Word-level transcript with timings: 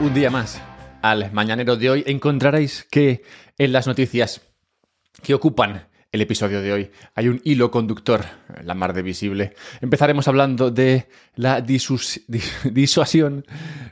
Un 0.00 0.14
día 0.14 0.30
más 0.30 0.58
al 1.02 1.30
Mañanero 1.30 1.76
de 1.76 1.90
hoy. 1.90 2.04
Encontraréis 2.06 2.86
que 2.90 3.22
en 3.58 3.70
las 3.70 3.86
noticias 3.86 4.40
que 5.22 5.34
ocupan 5.34 5.88
el 6.10 6.22
episodio 6.22 6.62
de 6.62 6.72
hoy 6.72 6.90
hay 7.14 7.28
un 7.28 7.42
hilo 7.44 7.70
conductor, 7.70 8.24
la 8.62 8.72
mar 8.72 8.94
de 8.94 9.02
visible. 9.02 9.54
Empezaremos 9.82 10.26
hablando 10.26 10.70
de 10.70 11.06
la 11.34 11.60
disuasión 12.64 13.44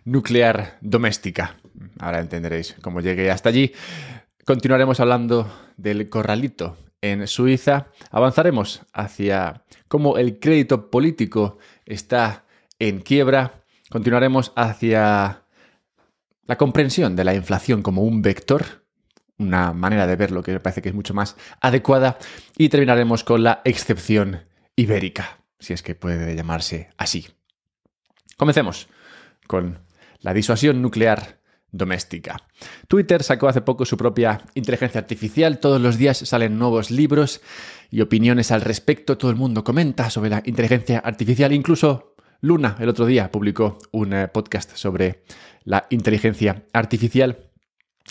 nuclear 0.06 0.78
doméstica. 0.80 1.58
Ahora 1.98 2.20
entenderéis 2.20 2.74
cómo 2.80 3.02
llegué 3.02 3.30
hasta 3.30 3.50
allí. 3.50 3.72
Continuaremos 4.46 5.00
hablando 5.00 5.52
del 5.76 6.08
corralito 6.08 6.78
en 7.02 7.26
Suiza. 7.26 7.88
Avanzaremos 8.10 8.80
hacia 8.94 9.62
cómo 9.88 10.16
el 10.16 10.38
crédito 10.38 10.90
político 10.90 11.58
está 11.84 12.46
en 12.78 13.00
quiebra. 13.00 13.62
Continuaremos 13.90 14.52
hacia 14.56 15.42
la 16.48 16.56
comprensión 16.56 17.14
de 17.14 17.24
la 17.24 17.34
inflación 17.34 17.82
como 17.82 18.02
un 18.02 18.22
vector, 18.22 18.86
una 19.36 19.72
manera 19.72 20.06
de 20.06 20.16
verlo 20.16 20.42
que 20.42 20.52
me 20.52 20.60
parece 20.60 20.82
que 20.82 20.88
es 20.88 20.94
mucho 20.94 21.14
más 21.14 21.36
adecuada. 21.60 22.18
Y 22.56 22.70
terminaremos 22.70 23.22
con 23.22 23.44
la 23.44 23.60
excepción 23.64 24.46
ibérica, 24.74 25.38
si 25.60 25.74
es 25.74 25.82
que 25.82 25.94
puede 25.94 26.34
llamarse 26.34 26.88
así. 26.96 27.28
Comencemos 28.36 28.88
con 29.46 29.80
la 30.20 30.32
disuasión 30.32 30.80
nuclear 30.80 31.38
doméstica. 31.70 32.38
Twitter 32.88 33.22
sacó 33.22 33.48
hace 33.48 33.60
poco 33.60 33.84
su 33.84 33.98
propia 33.98 34.40
inteligencia 34.54 35.00
artificial, 35.00 35.60
todos 35.60 35.80
los 35.80 35.98
días 35.98 36.16
salen 36.16 36.58
nuevos 36.58 36.90
libros 36.90 37.42
y 37.90 38.00
opiniones 38.00 38.50
al 38.52 38.62
respecto, 38.62 39.18
todo 39.18 39.30
el 39.30 39.36
mundo 39.36 39.64
comenta 39.64 40.08
sobre 40.08 40.30
la 40.30 40.42
inteligencia 40.46 40.98
artificial, 41.00 41.52
incluso 41.52 42.07
Luna 42.40 42.76
el 42.78 42.88
otro 42.88 43.06
día 43.06 43.30
publicó 43.30 43.78
un 43.90 44.12
eh, 44.12 44.28
podcast 44.28 44.76
sobre 44.76 45.24
la 45.64 45.86
inteligencia 45.90 46.64
artificial. 46.72 47.50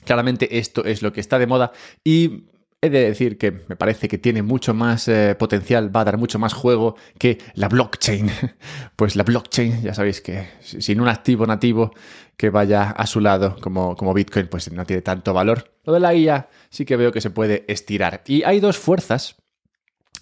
Claramente 0.03 0.59
esto 0.59 0.83
es 0.83 1.02
lo 1.02 1.14
que 1.14 1.22
está 1.22 1.39
de 1.39 1.47
moda 1.47 1.72
y 2.03 2.45
he 2.81 2.89
de 2.89 3.08
decir 3.08 3.38
que 3.38 3.52
me 3.52 3.75
parece 3.75 4.08
que 4.08 4.17
tiene 4.17 4.44
mucho 4.44 4.73
más 4.73 5.08
eh, 5.08 5.36
potencial, 5.39 5.95
va 5.95 6.02
a 6.02 6.05
dar 6.05 6.17
mucho 6.17 6.39
más 6.39 6.53
juego 6.53 6.95
que 7.17 7.38
la 7.55 7.70
blockchain. 7.70 8.30
Pues 8.95 9.16
la 9.16 9.23
blockchain, 9.23 9.83
ya 9.83 9.94
sabéis 9.94 10.22
que 10.22 10.48
sin 10.59 11.00
un 11.00 11.08
activo 11.08 11.45
nativo 11.45 11.92
que 12.36 12.50
vaya 12.50 12.89
a 12.92 13.05
su 13.05 13.20
lado 13.20 13.55
como, 13.61 13.95
como 13.95 14.14
Bitcoin, 14.14 14.48
pues 14.48 14.72
no 14.72 14.86
tiene 14.86 15.03
tanto 15.03 15.33
valor. 15.33 15.72
Lo 15.83 15.94
de 15.94 16.00
la 16.00 16.16
IA 16.16 16.50
sí 16.70 16.83
que 16.83 16.98
veo 16.98 17.11
que 17.11 17.22
se 17.22 17.30
puede 17.30 17.64
estirar. 17.67 18.23
Y 18.25 18.42
hay 18.44 18.59
dos 18.59 18.78
fuerzas 18.78 19.36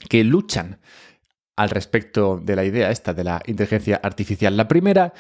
que 0.09 0.23
luchan 0.23 0.79
al 1.55 1.69
respecto 1.69 2.39
de 2.43 2.55
la 2.55 2.65
idea 2.65 2.91
esta 2.91 3.13
de 3.13 3.23
la 3.23 3.41
inteligencia 3.45 3.99
artificial. 4.03 4.57
La 4.57 4.67
primera 4.67 5.13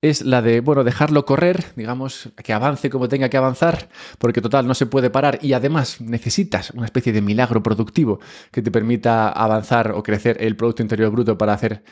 es 0.00 0.22
la 0.22 0.42
de, 0.42 0.60
bueno, 0.60 0.84
dejarlo 0.84 1.24
correr, 1.24 1.64
digamos, 1.74 2.30
que 2.44 2.52
avance 2.52 2.88
como 2.88 3.08
tenga 3.08 3.28
que 3.28 3.36
avanzar, 3.36 3.88
porque 4.18 4.40
total 4.40 4.66
no 4.66 4.74
se 4.74 4.86
puede 4.86 5.10
parar 5.10 5.40
y 5.42 5.54
además 5.54 6.00
necesitas 6.00 6.70
una 6.70 6.84
especie 6.84 7.12
de 7.12 7.20
milagro 7.20 7.62
productivo 7.62 8.20
que 8.52 8.62
te 8.62 8.70
permita 8.70 9.28
avanzar 9.28 9.90
o 9.92 10.02
crecer 10.04 10.36
el 10.40 10.54
Producto 10.56 10.82
Interior 10.82 11.10
Bruto 11.10 11.36
para 11.36 11.54
hacer 11.54 11.82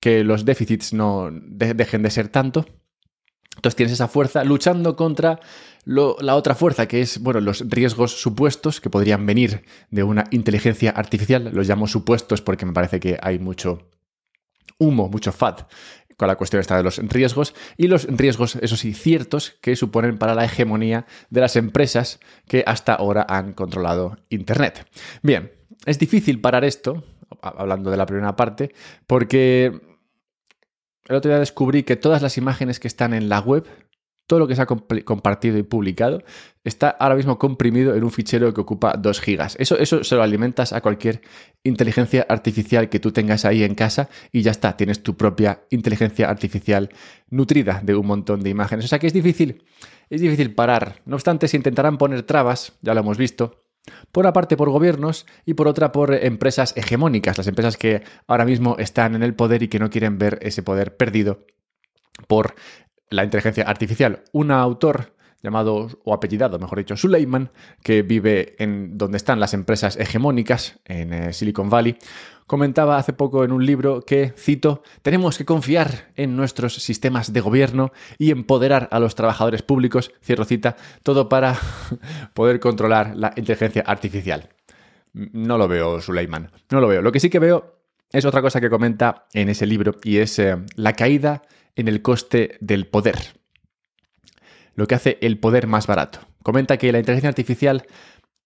que 0.00 0.24
los 0.24 0.44
déficits 0.44 0.92
no 0.94 1.28
de- 1.30 1.74
dejen 1.74 2.02
de 2.02 2.10
ser 2.10 2.28
tanto. 2.28 2.64
Entonces 3.56 3.76
tienes 3.76 3.92
esa 3.92 4.08
fuerza 4.08 4.44
luchando 4.44 4.96
contra 4.96 5.40
la 5.84 6.36
otra 6.36 6.54
fuerza, 6.54 6.86
que 6.86 7.00
es, 7.00 7.20
bueno, 7.20 7.40
los 7.40 7.68
riesgos 7.68 8.20
supuestos 8.20 8.80
que 8.80 8.90
podrían 8.90 9.26
venir 9.26 9.64
de 9.90 10.02
una 10.02 10.24
inteligencia 10.30 10.90
artificial. 10.90 11.50
Los 11.52 11.68
llamo 11.68 11.86
supuestos 11.86 12.40
porque 12.40 12.66
me 12.66 12.72
parece 12.72 13.00
que 13.00 13.18
hay 13.20 13.38
mucho 13.38 13.88
humo, 14.78 15.08
mucho 15.08 15.32
FAD 15.32 15.66
con 16.16 16.28
la 16.28 16.36
cuestión 16.36 16.60
esta 16.60 16.76
de 16.76 16.84
los 16.84 16.98
riesgos 16.98 17.54
y 17.76 17.88
los 17.88 18.04
riesgos, 18.04 18.56
eso 18.56 18.76
sí, 18.76 18.94
ciertos 18.94 19.56
que 19.60 19.74
suponen 19.74 20.18
para 20.18 20.34
la 20.34 20.44
hegemonía 20.44 21.06
de 21.30 21.40
las 21.40 21.56
empresas 21.56 22.20
que 22.46 22.62
hasta 22.66 22.94
ahora 22.94 23.26
han 23.28 23.54
controlado 23.54 24.18
Internet. 24.28 24.86
Bien, 25.22 25.50
es 25.84 25.98
difícil 25.98 26.40
parar 26.40 26.64
esto, 26.64 27.02
hablando 27.40 27.90
de 27.90 27.96
la 27.96 28.06
primera 28.06 28.36
parte, 28.36 28.72
porque 29.06 29.80
el 31.08 31.16
otro 31.16 31.30
día 31.30 31.38
descubrí 31.38 31.82
que 31.82 31.96
todas 31.96 32.22
las 32.22 32.38
imágenes 32.38 32.80
que 32.80 32.88
están 32.88 33.14
en 33.14 33.28
la 33.28 33.40
web, 33.40 33.66
todo 34.26 34.38
lo 34.38 34.46
que 34.46 34.54
se 34.54 34.62
ha 34.62 34.66
compartido 34.66 35.58
y 35.58 35.62
publicado, 35.62 36.22
está 36.64 36.88
ahora 36.88 37.16
mismo 37.16 37.38
comprimido 37.38 37.94
en 37.94 38.04
un 38.04 38.10
fichero 38.10 38.54
que 38.54 38.60
ocupa 38.60 38.94
2 38.96 39.20
gigas. 39.20 39.56
Eso, 39.58 39.76
eso 39.76 40.04
se 40.04 40.14
lo 40.14 40.22
alimentas 40.22 40.72
a 40.72 40.80
cualquier 40.80 41.20
inteligencia 41.64 42.24
artificial 42.28 42.88
que 42.88 43.00
tú 43.00 43.10
tengas 43.10 43.44
ahí 43.44 43.64
en 43.64 43.74
casa 43.74 44.08
y 44.30 44.42
ya 44.42 44.52
está, 44.52 44.76
tienes 44.76 45.02
tu 45.02 45.16
propia 45.16 45.64
inteligencia 45.70 46.30
artificial 46.30 46.88
nutrida 47.28 47.80
de 47.82 47.94
un 47.94 48.06
montón 48.06 48.42
de 48.42 48.50
imágenes. 48.50 48.84
O 48.84 48.88
sea 48.88 48.98
que 48.98 49.08
es 49.08 49.12
difícil, 49.12 49.64
es 50.08 50.20
difícil 50.20 50.54
parar. 50.54 51.02
No 51.04 51.16
obstante, 51.16 51.48
se 51.48 51.56
intentarán 51.56 51.98
poner 51.98 52.22
trabas, 52.22 52.78
ya 52.80 52.94
lo 52.94 53.00
hemos 53.00 53.18
visto, 53.18 53.61
por 54.10 54.24
una 54.24 54.32
parte 54.32 54.56
por 54.56 54.70
gobiernos 54.70 55.26
y 55.44 55.54
por 55.54 55.68
otra 55.68 55.92
por 55.92 56.14
empresas 56.14 56.76
hegemónicas, 56.76 57.38
las 57.38 57.46
empresas 57.46 57.76
que 57.76 58.02
ahora 58.26 58.44
mismo 58.44 58.76
están 58.78 59.14
en 59.14 59.22
el 59.22 59.34
poder 59.34 59.62
y 59.62 59.68
que 59.68 59.78
no 59.78 59.90
quieren 59.90 60.18
ver 60.18 60.38
ese 60.42 60.62
poder 60.62 60.96
perdido 60.96 61.46
por 62.28 62.54
la 63.10 63.24
inteligencia 63.24 63.64
artificial. 63.64 64.22
Un 64.32 64.50
autor 64.50 65.14
llamado, 65.42 65.88
o 66.04 66.14
apellidado, 66.14 66.58
mejor 66.58 66.78
dicho, 66.78 66.96
Suleiman, 66.96 67.50
que 67.82 68.02
vive 68.02 68.54
en 68.58 68.96
donde 68.96 69.16
están 69.16 69.40
las 69.40 69.54
empresas 69.54 69.96
hegemónicas, 69.96 70.78
en 70.84 71.12
eh, 71.12 71.32
Silicon 71.32 71.68
Valley, 71.68 71.98
comentaba 72.52 72.98
hace 72.98 73.14
poco 73.14 73.44
en 73.44 73.50
un 73.50 73.64
libro 73.64 74.02
que, 74.02 74.34
cito, 74.36 74.82
tenemos 75.00 75.38
que 75.38 75.46
confiar 75.46 76.12
en 76.16 76.36
nuestros 76.36 76.74
sistemas 76.74 77.32
de 77.32 77.40
gobierno 77.40 77.92
y 78.18 78.30
empoderar 78.30 78.90
a 78.92 78.98
los 78.98 79.14
trabajadores 79.14 79.62
públicos, 79.62 80.12
cierro 80.22 80.44
cita, 80.44 80.76
todo 81.02 81.30
para 81.30 81.56
poder 82.34 82.60
controlar 82.60 83.16
la 83.16 83.32
inteligencia 83.36 83.84
artificial. 83.86 84.50
No 85.14 85.56
lo 85.56 85.66
veo, 85.66 86.02
Suleiman, 86.02 86.50
no 86.70 86.82
lo 86.82 86.88
veo. 86.88 87.00
Lo 87.00 87.10
que 87.10 87.20
sí 87.20 87.30
que 87.30 87.38
veo 87.38 87.78
es 88.10 88.26
otra 88.26 88.42
cosa 88.42 88.60
que 88.60 88.68
comenta 88.68 89.24
en 89.32 89.48
ese 89.48 89.64
libro 89.64 89.94
y 90.04 90.18
es 90.18 90.38
eh, 90.38 90.58
la 90.76 90.92
caída 90.92 91.40
en 91.74 91.88
el 91.88 92.02
coste 92.02 92.58
del 92.60 92.86
poder. 92.86 93.16
Lo 94.74 94.86
que 94.86 94.94
hace 94.94 95.16
el 95.22 95.38
poder 95.38 95.66
más 95.66 95.86
barato. 95.86 96.18
Comenta 96.42 96.76
que 96.76 96.92
la 96.92 96.98
inteligencia 96.98 97.30
artificial 97.30 97.86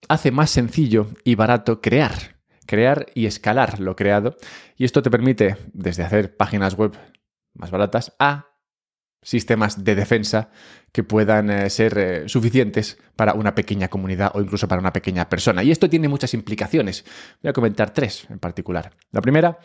hace 0.08 0.30
más 0.30 0.50
sencillo 0.50 1.08
y 1.24 1.34
barato 1.34 1.80
crear, 1.80 2.35
crear 2.66 3.06
y 3.14 3.26
escalar 3.26 3.80
lo 3.80 3.96
creado, 3.96 4.36
y 4.76 4.84
esto 4.84 5.02
te 5.02 5.10
permite 5.10 5.56
desde 5.72 6.02
hacer 6.02 6.36
páginas 6.36 6.74
web 6.74 6.96
más 7.54 7.70
baratas 7.70 8.14
a 8.18 8.46
sistemas 9.26 9.82
de 9.82 9.96
defensa 9.96 10.50
que 10.92 11.02
puedan 11.02 11.50
eh, 11.50 11.68
ser 11.68 11.98
eh, 11.98 12.28
suficientes 12.28 12.96
para 13.16 13.34
una 13.34 13.56
pequeña 13.56 13.88
comunidad 13.88 14.30
o 14.34 14.40
incluso 14.40 14.68
para 14.68 14.80
una 14.80 14.92
pequeña 14.92 15.28
persona. 15.28 15.64
Y 15.64 15.72
esto 15.72 15.90
tiene 15.90 16.08
muchas 16.08 16.32
implicaciones. 16.32 17.04
Voy 17.42 17.50
a 17.50 17.52
comentar 17.52 17.92
tres 17.92 18.26
en 18.30 18.38
particular. 18.38 18.92
La 19.10 19.20
primera, 19.20 19.58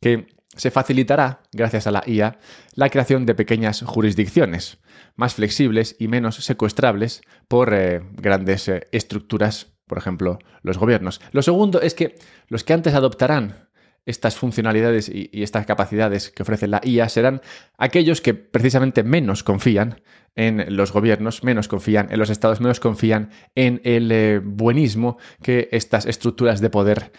que 0.00 0.28
se 0.56 0.70
facilitará, 0.70 1.42
gracias 1.52 1.88
a 1.88 1.90
la 1.90 2.04
IA, 2.06 2.38
la 2.74 2.90
creación 2.90 3.26
de 3.26 3.34
pequeñas 3.34 3.82
jurisdicciones, 3.82 4.78
más 5.16 5.34
flexibles 5.34 5.96
y 5.98 6.06
menos 6.06 6.36
secuestrables 6.36 7.22
por 7.48 7.74
eh, 7.74 8.00
grandes 8.12 8.70
estructuras, 8.92 9.77
por 9.88 9.98
ejemplo, 9.98 10.38
los 10.62 10.78
gobiernos. 10.78 11.20
Lo 11.32 11.42
segundo 11.42 11.80
es 11.80 11.94
que 11.94 12.16
los 12.48 12.62
que 12.62 12.74
antes 12.74 12.94
adoptarán 12.94 13.68
estas 14.06 14.36
funcionalidades 14.36 15.10
y, 15.10 15.28
estas 15.32 15.66
capacidades 15.66 16.30
que 16.30 16.42
ofrece 16.42 16.66
la 16.66 16.80
IA 16.82 17.08
serán 17.10 17.42
aquellos 17.76 18.22
que 18.22 18.32
precisamente 18.32 19.02
menos 19.02 19.42
confían 19.42 20.00
en 20.34 20.76
los 20.76 20.92
gobiernos, 20.92 21.44
menos 21.44 21.68
confían 21.68 22.08
en 22.10 22.18
los 22.18 22.30
estados, 22.30 22.60
menos 22.60 22.80
confían 22.80 23.30
en 23.54 23.82
el 23.84 24.10
eh, 24.10 24.40
buenismo 24.42 25.18
que 25.42 25.68
estas 25.72 26.06
estructuras 26.06 26.60
de 26.60 26.70
poder 26.70 27.12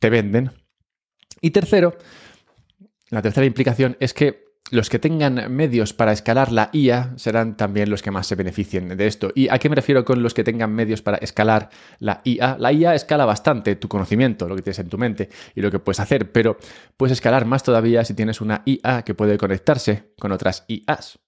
te 0.00 0.10
venden. 0.10 0.50
Y 1.40 1.50
tercero, 1.50 1.96
la 3.10 3.22
tercera 3.22 3.46
implicación 3.46 3.96
es 4.00 4.14
que 4.14 4.51
los 4.72 4.88
que 4.88 4.98
tengan 4.98 5.54
medios 5.54 5.92
para 5.92 6.12
escalar 6.12 6.50
la 6.50 6.70
IA 6.72 7.12
serán 7.16 7.58
también 7.58 7.90
los 7.90 8.00
que 8.00 8.10
más 8.10 8.26
se 8.26 8.36
beneficien 8.36 8.96
de 8.96 9.06
esto. 9.06 9.30
¿Y 9.34 9.50
a 9.50 9.58
qué 9.58 9.68
me 9.68 9.76
refiero 9.76 10.02
con 10.02 10.22
los 10.22 10.32
que 10.32 10.44
tengan 10.44 10.72
medios 10.72 11.02
para 11.02 11.18
escalar 11.18 11.68
la 11.98 12.22
IA? 12.24 12.56
La 12.58 12.72
IA 12.72 12.94
escala 12.94 13.26
bastante 13.26 13.76
tu 13.76 13.88
conocimiento, 13.88 14.48
lo 14.48 14.56
que 14.56 14.62
tienes 14.62 14.78
en 14.78 14.88
tu 14.88 14.96
mente 14.96 15.28
y 15.54 15.60
lo 15.60 15.70
que 15.70 15.78
puedes 15.78 16.00
hacer, 16.00 16.32
pero 16.32 16.56
puedes 16.96 17.12
escalar 17.12 17.44
más 17.44 17.62
todavía 17.62 18.02
si 18.02 18.14
tienes 18.14 18.40
una 18.40 18.62
IA 18.64 19.02
que 19.02 19.12
puede 19.12 19.36
conectarse 19.36 20.14
con 20.18 20.32
otras 20.32 20.64
IAs. 20.68 21.18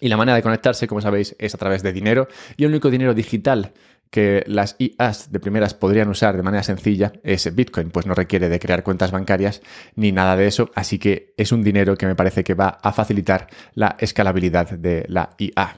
Y 0.00 0.08
la 0.08 0.16
manera 0.16 0.36
de 0.36 0.42
conectarse, 0.42 0.86
como 0.86 1.02
sabéis, 1.02 1.36
es 1.38 1.54
a 1.54 1.58
través 1.58 1.82
de 1.82 1.92
dinero 1.92 2.28
y 2.56 2.64
el 2.64 2.70
único 2.70 2.88
dinero 2.88 3.12
digital 3.12 3.74
que 4.10 4.44
las 4.46 4.76
IAs 4.78 5.30
de 5.32 5.40
primeras 5.40 5.74
podrían 5.74 6.08
usar 6.08 6.36
de 6.36 6.42
manera 6.42 6.62
sencilla 6.62 7.12
es 7.22 7.54
Bitcoin, 7.54 7.90
pues 7.90 8.06
no 8.06 8.14
requiere 8.14 8.48
de 8.48 8.58
crear 8.58 8.82
cuentas 8.82 9.10
bancarias 9.10 9.60
ni 9.94 10.12
nada 10.12 10.36
de 10.36 10.46
eso, 10.46 10.70
así 10.74 10.98
que 10.98 11.34
es 11.36 11.52
un 11.52 11.62
dinero 11.62 11.96
que 11.96 12.06
me 12.06 12.14
parece 12.14 12.44
que 12.44 12.54
va 12.54 12.78
a 12.82 12.92
facilitar 12.92 13.48
la 13.74 13.96
escalabilidad 13.98 14.70
de 14.70 15.04
la 15.08 15.30
IA. 15.38 15.76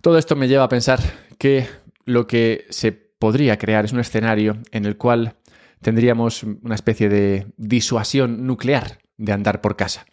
Todo 0.00 0.18
esto 0.18 0.36
me 0.36 0.48
lleva 0.48 0.64
a 0.64 0.68
pensar 0.68 1.00
que 1.38 1.66
lo 2.04 2.26
que 2.26 2.66
se 2.70 2.92
podría 2.92 3.58
crear 3.58 3.84
es 3.84 3.92
un 3.92 4.00
escenario 4.00 4.58
en 4.70 4.84
el 4.84 4.96
cual 4.96 5.36
tendríamos 5.80 6.42
una 6.42 6.74
especie 6.74 7.08
de 7.08 7.46
disuasión 7.56 8.46
nuclear 8.46 8.98
de 9.16 9.32
andar 9.32 9.60
por 9.60 9.76
casa. 9.76 10.06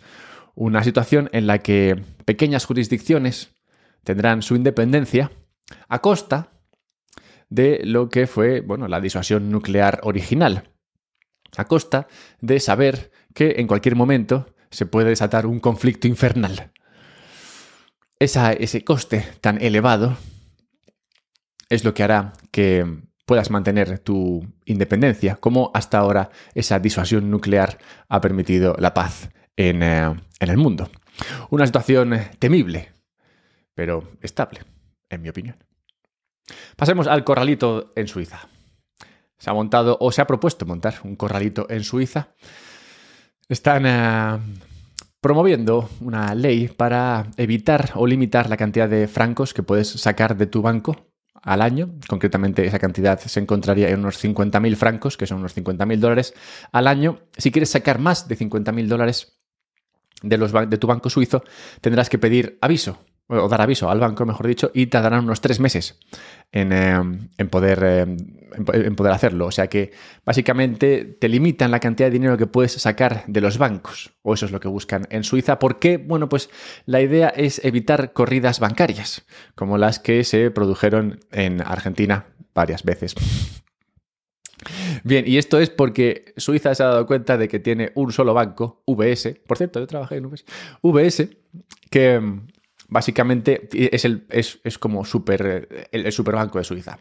Una 0.55 0.83
situación 0.83 1.29
en 1.33 1.47
la 1.47 1.59
que 1.59 2.01
pequeñas 2.25 2.65
jurisdicciones 2.65 3.51
tendrán 4.03 4.41
su 4.41 4.55
independencia 4.55 5.31
a 5.87 5.99
costa 5.99 6.51
de 7.49 7.81
lo 7.83 8.09
que 8.09 8.27
fue, 8.27 8.61
bueno, 8.61 8.87
la 8.87 9.01
disuasión 9.01 9.51
nuclear 9.51 9.99
original, 10.03 10.71
a 11.57 11.65
costa 11.65 12.07
de 12.41 12.59
saber 12.59 13.11
que 13.33 13.55
en 13.57 13.67
cualquier 13.67 13.95
momento 13.95 14.47
se 14.71 14.85
puede 14.85 15.09
desatar 15.09 15.45
un 15.45 15.59
conflicto 15.59 16.07
infernal. 16.07 16.71
ese 18.19 18.83
coste 18.83 19.25
tan 19.41 19.61
elevado 19.61 20.17
es 21.69 21.83
lo 21.83 21.93
que 21.93 22.03
hará 22.03 22.33
que 22.51 22.85
puedas 23.25 23.49
mantener 23.49 23.99
tu 23.99 24.45
independencia, 24.65 25.35
como 25.35 25.71
hasta 25.73 25.97
ahora 25.97 26.29
esa 26.53 26.79
disuasión 26.79 27.31
nuclear 27.31 27.77
ha 28.07 28.21
permitido 28.21 28.75
la 28.77 28.93
paz 28.93 29.29
en, 29.55 29.81
eh, 29.81 30.13
en 30.39 30.49
el 30.49 30.57
mundo. 30.57 30.89
Una 31.49 31.65
situación 31.65 32.19
temible, 32.39 32.91
pero 33.73 34.11
estable, 34.21 34.61
en 35.09 35.21
mi 35.21 35.29
opinión. 35.29 35.57
Pasemos 36.75 37.07
al 37.07 37.23
corralito 37.23 37.93
en 37.95 38.07
Suiza. 38.07 38.47
Se 39.37 39.49
ha 39.49 39.53
montado 39.53 39.97
o 39.99 40.11
se 40.11 40.21
ha 40.21 40.27
propuesto 40.27 40.65
montar 40.65 40.95
un 41.03 41.15
corralito 41.15 41.67
en 41.69 41.83
Suiza. 41.83 42.29
Están 43.47 43.85
eh, 43.85 44.39
promoviendo 45.19 45.89
una 46.01 46.33
ley 46.35 46.67
para 46.67 47.27
evitar 47.37 47.91
o 47.95 48.07
limitar 48.07 48.49
la 48.49 48.57
cantidad 48.57 48.89
de 48.89 49.07
francos 49.07 49.53
que 49.53 49.63
puedes 49.63 49.89
sacar 49.89 50.37
de 50.37 50.47
tu 50.47 50.61
banco 50.61 51.11
al 51.41 51.61
año. 51.61 51.95
Concretamente, 52.07 52.65
esa 52.65 52.79
cantidad 52.79 53.19
se 53.19 53.39
encontraría 53.39 53.89
en 53.89 53.99
unos 53.99 54.23
50.000 54.23 54.75
francos, 54.75 55.17
que 55.17 55.27
son 55.27 55.39
unos 55.39 55.55
50.000 55.55 55.99
dólares 55.99 56.33
al 56.71 56.87
año. 56.87 57.19
Si 57.37 57.51
quieres 57.51 57.69
sacar 57.69 57.99
más 57.99 58.27
de 58.27 58.37
50.000 58.37 58.87
dólares 58.87 59.39
de, 60.21 60.77
tu 60.77 60.87
banco 60.87 61.09
suizo, 61.09 61.43
tendrás 61.81 62.09
que 62.09 62.17
pedir 62.17 62.57
aviso 62.61 62.99
o 63.27 63.49
dar 63.49 63.61
aviso 63.61 63.89
al 63.89 63.99
banco, 63.99 64.25
mejor 64.25 64.47
dicho, 64.47 64.71
y 64.73 64.87
tardarán 64.87 65.23
unos 65.23 65.41
tres 65.41 65.59
meses 65.59 65.99
en, 66.51 66.71
eh, 66.71 67.45
poder, 67.49 67.83
eh, 67.83 68.01
en, 68.01 68.95
poder 68.95 69.13
hacerlo. 69.13 69.47
O 69.47 69.51
sea 69.51 69.67
que 69.67 69.91
básicamente 70.23 71.05
te 71.19 71.27
limitan 71.27 71.71
la 71.71 71.79
cantidad 71.79 72.07
de 72.07 72.13
dinero 72.13 72.37
que 72.37 72.47
puedes 72.47 72.73
sacar 72.73 73.23
de 73.27 73.41
los 73.41 73.57
bancos, 73.57 74.13
o 74.21 74.33
eso 74.33 74.45
es 74.45 74.51
lo 74.51 74.59
que 74.59 74.67
buscan 74.67 75.07
en 75.09 75.23
Suiza. 75.23 75.57
¿Por 75.57 75.79
qué? 75.79 75.97
Bueno, 75.97 76.29
pues 76.29 76.49
la 76.85 77.01
idea 77.01 77.29
es 77.29 77.63
evitar 77.63 78.13
corridas 78.13 78.59
bancarias, 78.59 79.25
como 79.55 79.77
las 79.77 79.99
que 79.99 80.23
se 80.23 80.51
produjeron 80.51 81.19
en 81.31 81.61
Argentina 81.61 82.27
varias 82.53 82.83
veces. 82.83 83.15
Bien, 85.03 85.25
y 85.27 85.37
esto 85.37 85.59
es 85.59 85.69
porque 85.69 86.33
Suiza 86.37 86.73
se 86.73 86.83
ha 86.83 86.87
dado 86.87 87.05
cuenta 87.05 87.37
de 87.37 87.47
que 87.47 87.59
tiene 87.59 87.91
un 87.95 88.11
solo 88.11 88.33
banco, 88.33 88.81
VS, 88.87 89.35
por 89.45 89.57
cierto, 89.57 89.79
yo 89.79 89.87
trabajé 89.87 90.17
en 90.17 90.25
VS, 90.29 90.45
VS, 90.81 91.29
que 91.89 92.39
Básicamente 92.87 93.67
es, 93.73 94.05
el, 94.05 94.25
es, 94.29 94.77
como 94.77 95.05
super, 95.05 95.87
el, 95.91 96.11
superbanco 96.11 96.59
de 96.59 96.63
Suiza. 96.63 96.99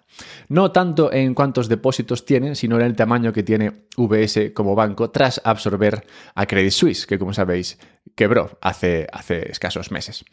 No 0.48 0.72
tanto 0.72 1.12
en 1.12 1.34
cuántos 1.34 1.68
depósitos 1.68 2.24
tiene, 2.24 2.54
sino 2.54 2.76
en 2.76 2.82
el 2.82 2.96
tamaño 2.96 3.32
que 3.32 3.42
tiene 3.42 3.86
VS 3.96 4.52
como 4.54 4.74
banco 4.74 5.10
tras 5.10 5.40
absorber 5.44 6.06
a 6.34 6.46
Credit 6.46 6.70
Suisse, 6.70 7.06
que 7.06 7.18
como 7.18 7.34
sabéis 7.34 7.78
quebró 8.14 8.58
hace, 8.62 9.06
hace 9.12 9.50
escasos 9.50 9.90
meses. 9.90 10.24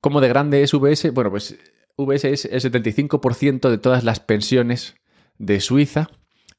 ¿Cómo 0.00 0.20
de 0.20 0.28
grande 0.28 0.62
es 0.62 0.72
VS? 0.72 1.12
Bueno, 1.12 1.30
pues 1.30 1.56
VS 1.98 2.24
es 2.24 2.44
el 2.46 2.60
75% 2.60 3.68
de 3.68 3.78
todas 3.78 4.04
las 4.04 4.20
pensiones 4.20 4.94
de 5.38 5.60
Suiza 5.60 6.08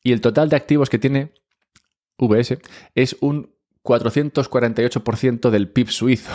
y 0.04 0.12
el 0.12 0.22
total 0.22 0.50
de 0.50 0.56
activos 0.56 0.90
que 0.90 1.00
tiene 1.00 1.32
VS 2.18 2.60
es 2.96 3.18
un 3.20 3.56
448% 3.84 5.50
del 5.50 5.70
PIB 5.70 5.90
suizo. 5.90 6.32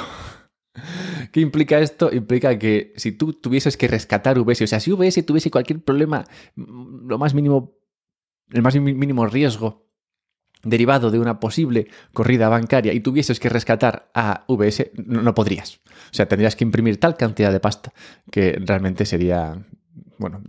¿Qué 1.32 1.40
implica 1.40 1.81
esto? 1.81 2.12
Implica 2.12 2.58
que 2.58 2.93
si 2.96 3.12
tú 3.12 3.32
tuvieses 3.32 3.76
que 3.76 3.88
rescatar 3.88 4.38
VS, 4.38 4.64
o 4.64 4.67
sea, 4.67 4.81
si 4.81 4.93
VS 4.93 5.25
tuviese 5.25 5.50
cualquier 5.50 5.82
problema, 5.82 6.25
mm, 6.56 7.08
lo 7.08 7.19
más 7.19 7.34
mínimo, 7.34 7.79
el 8.50 8.62
más 8.62 8.76
mínimo 8.76 9.26
riesgo 9.26 9.88
derivado 10.62 11.11
de 11.11 11.19
una 11.19 11.40
posible 11.40 11.88
corrida 12.12 12.49
bancaria 12.49 12.93
y 12.93 13.00
tuvieses 13.00 13.40
que 13.40 13.49
rescatar 13.49 14.11
a 14.14 14.44
VS, 14.46 14.93
no, 14.94 15.34
podrías. 15.34 15.81
O 15.87 16.14
sea, 16.14 16.29
tendrías 16.29 16.55
que 16.55 16.64
imprimir 16.64 17.00
tal 17.00 17.17
cantidad 17.17 17.50
de 17.50 17.61
pasta 17.61 17.93
que 18.31 18.61
realmente 18.61 19.06
sería, 19.06 19.64
bueno, 20.19 20.43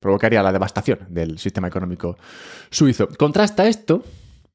provocaría 0.00 0.42
la 0.42 0.52
devastación 0.52 1.00
del 1.10 1.38
sistema 1.38 1.68
económico 1.68 2.16
suizo. 2.70 3.08
Contrasta 3.18 3.68
esto 3.68 4.02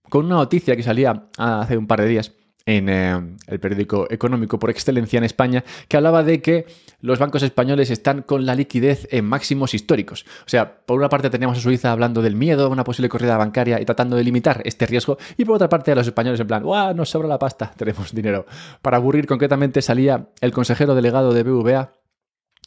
con 0.09 0.25
una 0.25 0.35
noticia 0.35 0.75
que 0.75 0.83
salía 0.83 1.29
hace 1.37 1.77
un 1.77 1.87
par 1.87 2.01
de 2.01 2.07
días 2.07 2.33
en 2.65 2.89
eh, 2.89 3.37
el 3.47 3.59
periódico 3.59 4.07
económico 4.09 4.59
por 4.59 4.69
excelencia 4.69 5.17
en 5.17 5.23
España, 5.23 5.63
que 5.87 5.97
hablaba 5.97 6.23
de 6.23 6.41
que 6.41 6.65
los 6.99 7.19
bancos 7.19 7.43
españoles 7.43 7.89
están 7.89 8.21
con 8.21 8.45
la 8.45 8.55
liquidez 8.55 9.07
en 9.11 9.25
máximos 9.25 9.73
históricos. 9.73 10.25
O 10.45 10.49
sea, 10.49 10.85
por 10.85 10.97
una 10.97 11.09
parte 11.09 11.29
tenemos 11.29 11.57
a 11.57 11.61
Suiza 11.61 11.91
hablando 11.91 12.21
del 12.21 12.35
miedo 12.35 12.65
a 12.65 12.69
una 12.69 12.83
posible 12.83 13.09
corrida 13.09 13.37
bancaria 13.37 13.81
y 13.81 13.85
tratando 13.85 14.15
de 14.15 14.23
limitar 14.23 14.61
este 14.65 14.85
riesgo, 14.85 15.17
y 15.37 15.45
por 15.45 15.55
otra 15.55 15.69
parte 15.69 15.91
a 15.91 15.95
los 15.95 16.07
españoles 16.07 16.39
en 16.39 16.47
plan, 16.47 16.63
¡guau! 16.63 16.93
Nos 16.93 17.09
sobra 17.09 17.27
la 17.27 17.39
pasta, 17.39 17.71
tenemos 17.77 18.13
dinero. 18.13 18.45
Para 18.81 18.97
aburrir, 18.97 19.25
concretamente 19.25 19.81
salía 19.81 20.29
el 20.41 20.51
consejero 20.51 20.95
delegado 20.95 21.33
de 21.33 21.43
BVA, 21.43 21.93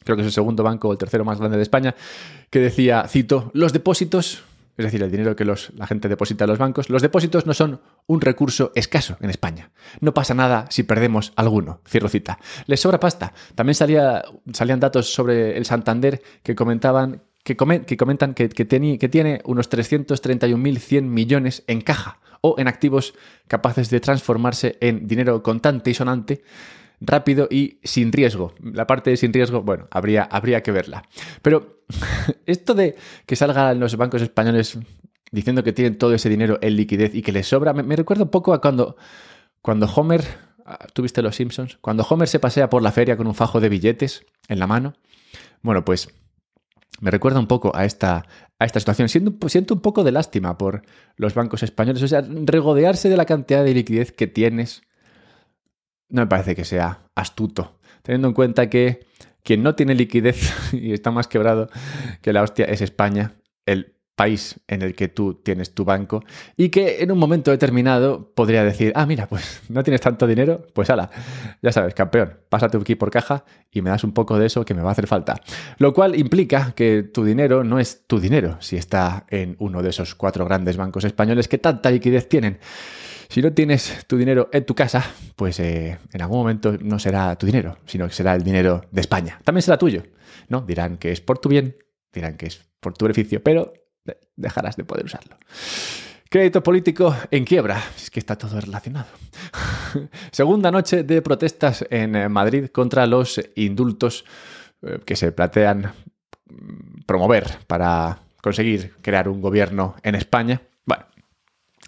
creo 0.03 0.15
que 0.15 0.21
es 0.21 0.27
el 0.27 0.33
segundo 0.33 0.63
banco 0.63 0.89
o 0.89 0.91
el 0.91 0.97
tercero 0.97 1.25
más 1.25 1.39
grande 1.39 1.57
de 1.57 1.63
España, 1.63 1.95
que 2.49 2.59
decía, 2.59 3.05
cito, 3.07 3.51
los 3.53 3.73
depósitos 3.73 4.43
es 4.77 4.85
decir, 4.85 5.01
el 5.01 5.11
dinero 5.11 5.35
que 5.35 5.45
la 5.45 5.87
gente 5.87 6.09
deposita 6.09 6.43
en 6.43 6.49
los 6.49 6.59
bancos, 6.59 6.89
los 6.89 7.01
depósitos 7.01 7.45
no 7.45 7.53
son 7.53 7.79
un 8.07 8.21
recurso 8.21 8.71
escaso 8.75 9.17
en 9.21 9.29
España. 9.29 9.71
No 10.01 10.13
pasa 10.13 10.33
nada 10.33 10.65
si 10.69 10.83
perdemos 10.83 11.31
alguno. 11.37 11.79
Cierro 11.87 12.09
cita. 12.09 12.39
Les 12.67 12.81
sobra 12.81 12.99
pasta. 12.99 13.33
También 13.55 13.75
salía, 13.75 14.23
salían 14.51 14.81
datos 14.81 15.13
sobre 15.13 15.57
el 15.57 15.65
Santander 15.65 16.21
que 16.43 16.55
comentaban 16.55 17.21
que, 17.43 17.55
que 17.55 17.97
comentan 17.97 18.33
que, 18.33 18.49
que, 18.49 18.67
que 18.67 19.09
tiene 19.09 19.41
unos 19.45 19.69
331.100 19.69 21.03
millones 21.03 21.63
en 21.67 21.81
caja 21.81 22.19
o 22.41 22.55
en 22.57 22.67
activos 22.67 23.13
capaces 23.47 23.89
de 23.89 23.99
transformarse 23.99 24.77
en 24.81 25.07
dinero 25.07 25.41
contante 25.41 25.91
y 25.91 25.93
sonante 25.93 26.43
rápido 26.99 27.47
y 27.49 27.79
sin 27.83 28.11
riesgo. 28.11 28.53
La 28.61 28.87
parte 28.87 29.09
de 29.09 29.17
sin 29.17 29.33
riesgo, 29.33 29.61
bueno, 29.61 29.87
habría, 29.91 30.23
habría 30.23 30.61
que 30.61 30.71
verla. 30.71 31.03
Pero 31.41 31.83
esto 32.45 32.73
de 32.73 32.95
que 33.25 33.35
salgan 33.35 33.79
los 33.79 33.95
bancos 33.97 34.21
españoles 34.21 34.77
diciendo 35.31 35.63
que 35.63 35.73
tienen 35.73 35.97
todo 35.97 36.13
ese 36.13 36.29
dinero 36.29 36.57
en 36.61 36.75
liquidez 36.75 37.13
y 37.13 37.21
que 37.21 37.31
les 37.31 37.47
sobra, 37.47 37.73
me, 37.73 37.95
recuerda 37.95 38.23
un 38.23 38.29
poco 38.29 38.53
a 38.53 38.61
cuando, 38.61 38.95
cuando 39.61 39.87
Homer, 39.87 40.23
ah, 40.65 40.87
¿tuviste 40.93 41.21
los 41.21 41.35
Simpsons? 41.35 41.77
Cuando 41.81 42.03
Homer 42.09 42.27
se 42.27 42.39
pasea 42.39 42.69
por 42.69 42.81
la 42.81 42.91
feria 42.91 43.17
con 43.17 43.27
un 43.27 43.35
fajo 43.35 43.59
de 43.59 43.69
billetes 43.69 44.25
en 44.47 44.59
la 44.59 44.67
mano. 44.67 44.93
Bueno, 45.61 45.83
pues 45.83 46.09
me 47.01 47.11
recuerda 47.11 47.39
un 47.39 47.47
poco 47.47 47.75
a 47.75 47.85
esta, 47.85 48.25
a 48.59 48.65
esta 48.65 48.79
situación. 48.79 49.09
Siento, 49.09 49.49
siento 49.49 49.73
un 49.73 49.81
poco 49.81 50.03
de 50.03 50.11
lástima 50.11 50.57
por 50.57 50.83
los 51.17 51.33
bancos 51.33 51.63
españoles. 51.63 52.01
O 52.03 52.07
sea, 52.07 52.21
regodearse 52.21 53.09
de 53.09 53.17
la 53.17 53.25
cantidad 53.25 53.63
de 53.63 53.73
liquidez 53.73 54.11
que 54.11 54.27
tienes 54.27 54.83
no 56.09 56.21
me 56.21 56.27
parece 56.27 56.55
que 56.55 56.65
sea 56.65 57.09
astuto, 57.15 57.79
teniendo 58.01 58.27
en 58.27 58.33
cuenta 58.33 58.69
que 58.69 59.05
quien 59.43 59.63
no 59.63 59.75
tiene 59.75 59.95
liquidez 59.95 60.51
y 60.73 60.93
está 60.93 61.11
más 61.11 61.27
quebrado 61.27 61.69
que 62.21 62.33
la 62.33 62.41
hostia 62.41 62.65
es 62.65 62.81
España, 62.81 63.33
el 63.65 63.95
país 64.15 64.61
en 64.67 64.81
el 64.81 64.95
que 64.95 65.09
tú 65.09 65.35
tienes 65.35 65.73
tu 65.73 65.83
banco 65.83 66.23
y 66.55 66.69
que 66.69 67.03
en 67.03 67.11
un 67.11 67.17
momento 67.17 67.51
determinado 67.51 68.31
podría 68.33 68.63
decir, 68.63 68.93
ah, 68.95 69.05
mira, 69.05 69.27
pues 69.27 69.61
no 69.69 69.83
tienes 69.83 70.01
tanto 70.01 70.25
dinero, 70.25 70.65
pues 70.73 70.89
ala, 70.89 71.11
ya 71.61 71.71
sabes, 71.71 71.93
campeón, 71.93 72.39
pásate 72.49 72.77
aquí 72.77 72.95
por 72.95 73.11
caja 73.11 73.43
y 73.71 73.81
me 73.81 73.89
das 73.89 74.03
un 74.03 74.13
poco 74.13 74.39
de 74.39 74.45
eso 74.45 74.63
que 74.63 74.73
me 74.73 74.81
va 74.81 74.89
a 74.89 74.91
hacer 74.93 75.07
falta. 75.07 75.35
Lo 75.77 75.93
cual 75.93 76.17
implica 76.17 76.73
que 76.75 77.03
tu 77.03 77.25
dinero 77.25 77.63
no 77.63 77.79
es 77.79 78.07
tu 78.07 78.19
dinero 78.19 78.57
si 78.61 78.77
está 78.77 79.25
en 79.29 79.57
uno 79.59 79.83
de 79.83 79.89
esos 79.89 80.15
cuatro 80.15 80.45
grandes 80.45 80.77
bancos 80.77 81.03
españoles 81.03 81.47
que 81.49 81.57
tanta 81.57 81.91
liquidez 81.91 82.29
tienen. 82.29 82.59
Si 83.29 83.41
no 83.41 83.53
tienes 83.53 84.05
tu 84.07 84.17
dinero 84.17 84.49
en 84.51 84.65
tu 84.65 84.75
casa, 84.75 85.03
pues 85.35 85.59
eh, 85.59 85.97
en 86.13 86.21
algún 86.21 86.39
momento 86.39 86.77
no 86.79 86.99
será 86.99 87.35
tu 87.35 87.45
dinero, 87.45 87.77
sino 87.85 88.07
que 88.07 88.13
será 88.13 88.35
el 88.35 88.43
dinero 88.43 88.85
de 88.91 89.01
España. 89.01 89.39
También 89.43 89.61
será 89.61 89.77
tuyo, 89.77 90.03
¿no? 90.49 90.61
Dirán 90.61 90.97
que 90.97 91.11
es 91.11 91.21
por 91.21 91.39
tu 91.39 91.49
bien, 91.49 91.75
dirán 92.13 92.37
que 92.37 92.47
es 92.47 92.61
por 92.79 92.93
tu 92.93 93.05
beneficio, 93.05 93.41
pero 93.43 93.73
dejarás 94.35 94.75
de 94.75 94.83
poder 94.83 95.05
usarlo. 95.05 95.37
Crédito 96.29 96.61
político 96.63 97.15
en 97.31 97.45
quiebra. 97.45 97.81
Es 97.95 98.09
que 98.09 98.19
está 98.19 98.37
todo 98.37 98.59
relacionado. 98.59 99.07
Segunda 100.31 100.71
noche 100.71 101.03
de 101.03 101.21
protestas 101.21 101.85
en 101.89 102.15
eh, 102.15 102.29
Madrid 102.29 102.67
contra 102.67 103.05
los 103.05 103.39
indultos 103.55 104.25
eh, 104.81 104.99
que 105.05 105.15
se 105.15 105.31
plantean 105.31 105.93
mm, 106.49 107.03
promover 107.05 107.59
para 107.67 108.19
conseguir 108.41 108.95
crear 109.01 109.29
un 109.29 109.39
gobierno 109.39 109.95
en 110.03 110.15
España. 110.15 110.61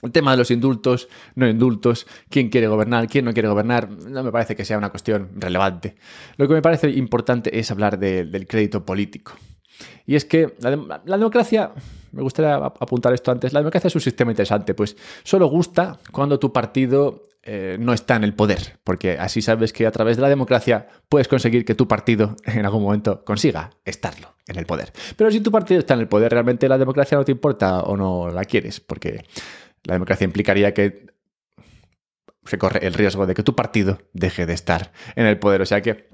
El 0.02 0.12
tema 0.12 0.32
de 0.32 0.38
los 0.38 0.52
indultos, 0.52 1.08
no 1.36 1.48
indultos, 1.48 2.06
quién 2.30 2.50
quiere 2.50 2.68
gobernar, 2.68 3.08
quién 3.08 3.26
no 3.26 3.34
quiere 3.34 3.50
gobernar, 3.50 3.90
no 3.90 4.24
me 4.24 4.32
parece 4.32 4.56
que 4.56 4.64
sea 4.64 4.78
una 4.78 4.90
cuestión 4.90 5.30
relevante. 5.36 5.96
Lo 6.38 6.48
que 6.48 6.54
me 6.54 6.62
parece 6.62 6.90
importante 6.92 7.58
es 7.58 7.72
hablar 7.72 7.98
del 7.98 8.48
crédito 8.48 8.86
político. 8.86 9.34
Y 10.06 10.16
es 10.16 10.26
que 10.26 10.56
la, 10.60 10.72
democracia, 11.18 11.72
me 12.12 12.22
gustaría 12.22 12.56
apuntar 12.56 13.14
esto 13.14 13.32
antes, 13.32 13.54
la 13.54 13.60
democracia 13.60 13.88
es 13.88 13.96
un 13.96 14.02
sistema 14.02 14.32
interesante, 14.32 14.74
pues 14.74 14.96
solo 15.24 15.48
gusta 15.48 16.00
cuando 16.12 16.40
tu 16.40 16.54
partido 16.54 17.24
eh, 17.44 17.78
no 17.80 17.94
está 17.94 18.16
en 18.16 18.24
el 18.24 18.34
poder, 18.34 18.80
porque 18.84 19.18
así 19.18 19.42
sabes 19.42 19.74
que 19.74 19.86
a 19.86 19.92
través 19.92 20.18
de 20.18 20.22
la 20.22 20.30
democracia 20.30 20.88
puedes 21.10 21.28
conseguir 21.28 21.66
que 21.66 21.76
tu 21.76 21.88
partido 21.88 22.36
en 22.46 22.66
algún 22.66 22.84
momento 22.84 23.24
consiga 23.24 23.72
estarlo 23.86 24.36
en 24.48 24.58
el 24.58 24.66
poder. 24.66 24.92
Pero 25.16 25.32
si 25.32 25.40
tu 25.42 25.52
partido 25.52 25.80
está 25.80 25.94
en 25.94 26.02
el 26.02 26.08
poder, 26.08 26.32
realmente 26.32 26.70
la 26.70 26.78
democracia 26.78 27.18
no 27.18 27.26
te 27.26 27.32
importa 27.32 27.82
o 27.82 27.98
no 27.98 28.30
la 28.30 28.46
quieres, 28.46 28.80
porque 28.80 29.26
la 29.88 29.94
democracia 29.94 30.26
implicaría 30.26 30.74
que 30.74 31.08
se 32.46 32.58
corre 32.58 32.86
el 32.86 32.94
riesgo 32.94 33.26
de 33.26 33.34
que 33.34 33.44
tu 33.44 33.56
partido 33.56 34.00
deje 34.14 34.46
de 34.46 34.54
estar 34.54 34.92
en 35.16 35.26
el 35.26 35.40
poder. 35.40 35.62
O 35.62 35.66
sea 35.66 35.82
que, 35.82 36.10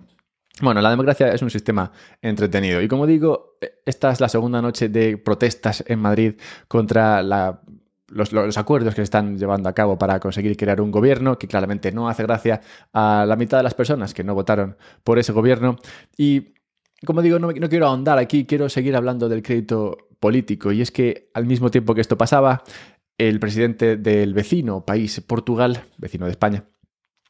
bueno, 0.61 0.79
la 0.81 0.89
democracia 0.89 1.29
es 1.33 1.41
un 1.41 1.49
sistema 1.49 1.91
entretenido. 2.21 2.81
Y 2.81 2.87
como 2.87 3.07
digo, 3.07 3.57
esta 3.85 4.11
es 4.11 4.21
la 4.21 4.29
segunda 4.29 4.61
noche 4.61 4.89
de 4.89 5.17
protestas 5.17 5.83
en 5.87 5.99
Madrid 5.99 6.35
contra 6.67 7.23
la 7.23 7.61
los, 8.07 8.57
acuerdos 8.57 8.93
que 8.93 9.01
se 9.01 9.03
están 9.03 9.39
llevando 9.39 9.69
a 9.69 9.73
cabo 9.73 9.97
para 9.97 10.19
conseguir 10.19 10.55
crear 10.55 10.81
un 10.81 10.91
gobierno 10.91 11.39
que 11.39 11.47
claramente 11.47 11.91
no 11.91 12.07
hace 12.07 12.21
gracia 12.21 12.61
a 12.93 13.25
la 13.27 13.35
mitad 13.35 13.57
de 13.57 13.63
las 13.63 13.73
personas 13.73 14.13
que 14.13 14.23
no 14.23 14.35
votaron 14.35 14.77
por 15.03 15.17
ese 15.17 15.31
gobierno. 15.31 15.77
Y 16.15 16.53
como 17.05 17.23
digo, 17.23 17.39
no, 17.39 17.51
no 17.51 17.69
quiero 17.69 17.87
ahondar 17.87 18.19
aquí, 18.19 18.45
quiero 18.45 18.69
seguir 18.69 18.95
hablando 18.95 19.29
del 19.29 19.41
crédito 19.41 19.97
político. 20.19 20.71
Y 20.71 20.81
es 20.81 20.91
que 20.91 21.29
al 21.33 21.45
mismo 21.45 21.69
tiempo 21.69 21.95
que 21.95 22.01
esto 22.01 22.17
pasaba, 22.17 22.63
el 23.17 23.39
presidente 23.39 23.97
del 23.97 24.33
vecino 24.33 24.85
país, 24.85 25.21
Portugal, 25.21 25.85
vecino 25.97 26.25
de 26.25 26.31
España, 26.31 26.65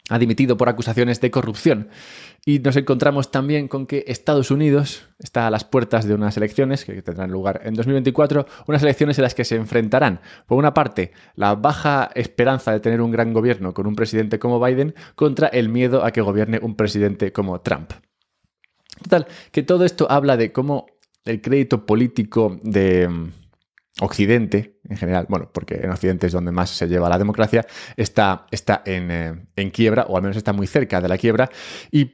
ha 0.10 0.20
dimitido 0.20 0.58
por 0.58 0.68
acusaciones 0.68 1.22
de 1.22 1.32
corrupción. 1.32 1.90
Y 2.46 2.60
nos 2.60 2.76
encontramos 2.76 3.32
también 3.32 3.70
con 3.70 3.88
que 3.88 4.04
Estados 4.08 4.52
Unidos 4.52 5.08
está 5.18 5.48
a 5.48 5.50
las 5.50 5.64
puertas 5.64 6.06
de 6.06 6.14
unas 6.14 6.36
elecciones 6.36 6.84
que 6.84 7.02
tendrán 7.02 7.32
lugar 7.32 7.62
en 7.64 7.74
2024, 7.74 8.46
unas 8.68 8.84
elecciones 8.84 9.18
en 9.18 9.24
las 9.24 9.34
que 9.34 9.46
se 9.46 9.56
enfrentarán, 9.56 10.20
por 10.46 10.58
una 10.58 10.74
parte, 10.74 11.14
la 11.36 11.56
baja 11.56 12.10
esperanza 12.16 12.74
de 12.74 12.82
tener 12.82 13.02
un 13.02 13.12
gran 13.12 13.32
gobierno 13.32 13.74
con 13.74 13.88
un 13.88 13.96
presidente 13.96 14.40
como 14.40 14.64
Biden 14.64 14.94
contra 15.16 15.48
el 15.48 15.70
miedo 15.70 16.04
a 16.04 16.12
que 16.12 16.22
gobierne 16.22 16.60
un 16.62 16.76
presidente 16.76 17.32
como 17.32 17.62
Trump. 17.62 17.94
Total, 19.02 19.28
que 19.52 19.64
todo 19.64 19.86
esto 19.86 20.08
habla 20.12 20.36
de 20.36 20.52
cómo 20.52 20.88
el 21.24 21.42
crédito 21.42 21.86
político 21.86 22.60
de 22.62 23.32
Occidente, 24.02 24.80
en 24.90 24.98
general, 24.98 25.28
bueno, 25.30 25.52
porque 25.54 25.76
en 25.76 25.92
Occidente 25.92 26.28
es 26.28 26.34
donde 26.34 26.52
más 26.52 26.72
se 26.72 26.88
lleva 26.88 27.10
la 27.10 27.20
democracia, 27.20 27.66
está, 27.96 28.48
está 28.50 28.82
en, 28.86 29.12
eh, 29.12 29.46
en, 29.56 29.70
quiebra, 29.70 30.06
o 30.10 30.16
al 30.18 30.24
menos 30.24 30.38
está 30.38 30.52
muy 30.52 30.66
cerca 30.66 31.00
de 31.00 31.08
la 31.08 31.18
quiebra, 31.18 31.50
y 31.92 32.06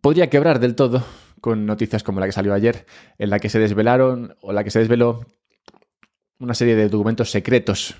podría 0.00 0.28
quebrar 0.28 0.58
del 0.58 0.74
todo 0.74 1.04
con 1.40 1.64
noticias 1.64 2.02
como 2.02 2.18
la 2.18 2.26
que 2.26 2.32
salió 2.32 2.52
ayer, 2.52 2.86
en 3.18 3.30
la 3.30 3.38
que 3.38 3.48
se 3.48 3.60
desvelaron, 3.60 4.36
o 4.40 4.52
la 4.52 4.64
que 4.64 4.70
se 4.70 4.80
desveló 4.80 5.26
una 6.40 6.54
serie 6.54 6.74
de 6.74 6.88
documentos 6.88 7.30
secretos, 7.30 7.94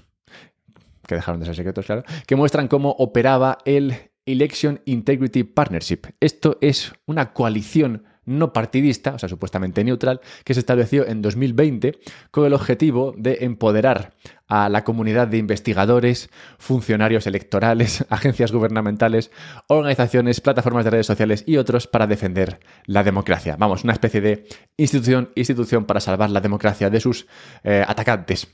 que 1.07 1.15
dejaron 1.15 1.41
de 1.41 1.47
ser 1.47 1.55
secretos, 1.55 1.87
claro, 1.87 2.03
que 2.27 2.37
muestran 2.37 2.67
cómo 2.67 2.91
operaba 2.99 3.59
el 3.65 3.95
Election 4.27 4.83
Integrity 4.85 5.45
Partnership. 5.45 6.01
Esto 6.21 6.59
es 6.61 6.93
una 7.07 7.33
coalición 7.33 8.05
no 8.29 8.53
partidista, 8.53 9.15
o 9.15 9.19
sea, 9.19 9.29
supuestamente 9.29 9.83
neutral, 9.83 10.21
que 10.45 10.55
se 10.55 10.61
estableció 10.61 11.07
en 11.07 11.23
2020 11.23 11.99
con 12.31 12.45
el 12.45 12.53
objetivo 12.53 13.15
de 13.17 13.39
empoderar 13.41 14.13
a 14.47 14.69
la 14.69 14.85
comunidad 14.85 15.29
de 15.29 15.39
investigadores, 15.39 16.31
funcionarios 16.59 17.27
electorales, 17.27 18.05
agencias 18.11 18.53
gubernamentales, 18.53 19.31
organizaciones, 19.67 20.41
plataformas 20.41 20.85
de 20.85 20.91
redes 20.91 21.07
sociales 21.07 21.45
y 21.47 21.57
otros 21.57 21.87
para 21.87 22.07
defender 22.07 22.61
la 22.87 23.03
democracia. 23.03 23.57
Vamos, 23.59 23.85
una 23.85 23.93
especie 23.93 24.21
de 24.21 24.47
institución, 24.77 25.31
institución 25.35 25.85
para 25.85 26.01
salvar 26.01 26.31
la 26.31 26.41
democracia 26.41 26.91
de 26.91 27.01
sus 27.01 27.27
eh, 27.65 27.85
atacantes. 27.87 28.49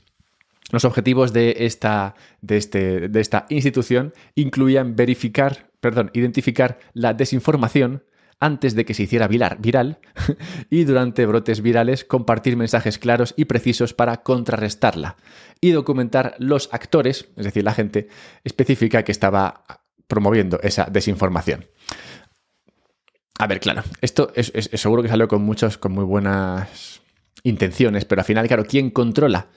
Los 0.71 0.83
objetivos 0.85 1.31
de 1.31 1.55
esta, 1.59 2.15
de, 2.41 2.57
este, 2.57 3.07
de 3.07 3.21
esta 3.21 3.45
institución 3.49 4.13
incluían 4.33 4.95
verificar, 4.95 5.69
perdón, 5.79 6.09
identificar 6.13 6.79
la 6.93 7.13
desinformación, 7.13 8.03
antes 8.39 8.75
de 8.75 8.85
que 8.85 8.93
se 8.93 9.03
hiciera 9.03 9.27
viral, 9.27 9.99
y 10.69 10.83
durante 10.83 11.25
brotes 11.25 11.61
virales 11.61 12.03
compartir 12.03 12.57
mensajes 12.57 12.99
claros 12.99 13.33
y 13.37 13.45
precisos 13.45 13.93
para 13.93 14.17
contrarrestarla 14.23 15.15
y 15.61 15.71
documentar 15.71 16.35
los 16.39 16.69
actores, 16.71 17.29
es 17.37 17.45
decir, 17.45 17.63
la 17.63 17.73
gente 17.73 18.07
específica 18.43 19.03
que 19.03 19.11
estaba 19.11 19.63
promoviendo 20.07 20.59
esa 20.61 20.85
desinformación. 20.85 21.65
A 23.37 23.47
ver, 23.47 23.59
claro, 23.59 23.83
esto 24.01 24.31
es, 24.35 24.51
seguro 24.73 25.03
que 25.03 25.09
salió 25.09 25.27
con 25.27 25.41
muchos, 25.41 25.77
con 25.77 25.91
muy 25.91 26.05
buenas 26.05 27.01
intenciones, 27.43 28.05
pero 28.05 28.21
al 28.21 28.25
final, 28.25 28.47
claro, 28.47 28.65
¿quién 28.65 28.91
controla 28.91 29.47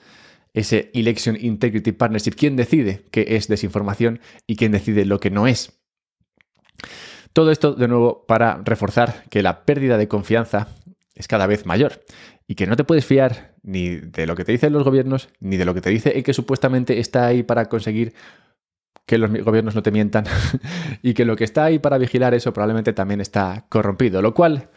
ese 0.53 0.91
Election 0.93 1.37
Integrity 1.39 1.91
Partnership? 1.93 2.31
¿Quién 2.31 2.55
decide 2.55 3.05
qué 3.11 3.25
es 3.29 3.47
desinformación 3.47 4.19
y 4.47 4.57
quién 4.57 4.71
decide 4.71 5.05
lo 5.05 5.19
que 5.19 5.31
no 5.31 5.47
es? 5.47 5.79
Todo 7.39 7.51
esto, 7.51 7.71
de 7.71 7.87
nuevo, 7.87 8.25
para 8.27 8.61
reforzar 8.65 9.23
que 9.29 9.41
la 9.41 9.63
pérdida 9.63 9.97
de 9.97 10.09
confianza 10.09 10.67
es 11.15 11.29
cada 11.29 11.47
vez 11.47 11.65
mayor 11.65 12.01
y 12.47 12.55
que 12.55 12.67
no 12.67 12.75
te 12.75 12.83
puedes 12.83 13.05
fiar 13.05 13.55
ni 13.63 13.95
de 13.95 14.27
lo 14.27 14.35
que 14.35 14.43
te 14.43 14.51
dicen 14.51 14.73
los 14.73 14.83
gobiernos, 14.83 15.29
ni 15.39 15.55
de 15.55 15.63
lo 15.63 15.73
que 15.73 15.79
te 15.79 15.89
dice 15.89 16.17
el 16.17 16.25
que 16.25 16.33
supuestamente 16.33 16.99
está 16.99 17.27
ahí 17.27 17.43
para 17.43 17.69
conseguir 17.69 18.13
que 19.05 19.17
los 19.17 19.31
gobiernos 19.31 19.73
no 19.73 19.81
te 19.81 19.89
mientan 19.89 20.25
y 21.01 21.13
que 21.13 21.23
lo 21.23 21.37
que 21.37 21.45
está 21.45 21.63
ahí 21.63 21.79
para 21.79 21.97
vigilar 21.97 22.33
eso 22.33 22.51
probablemente 22.51 22.91
también 22.91 23.21
está 23.21 23.67
corrompido, 23.69 24.21
lo 24.21 24.33
cual, 24.33 24.67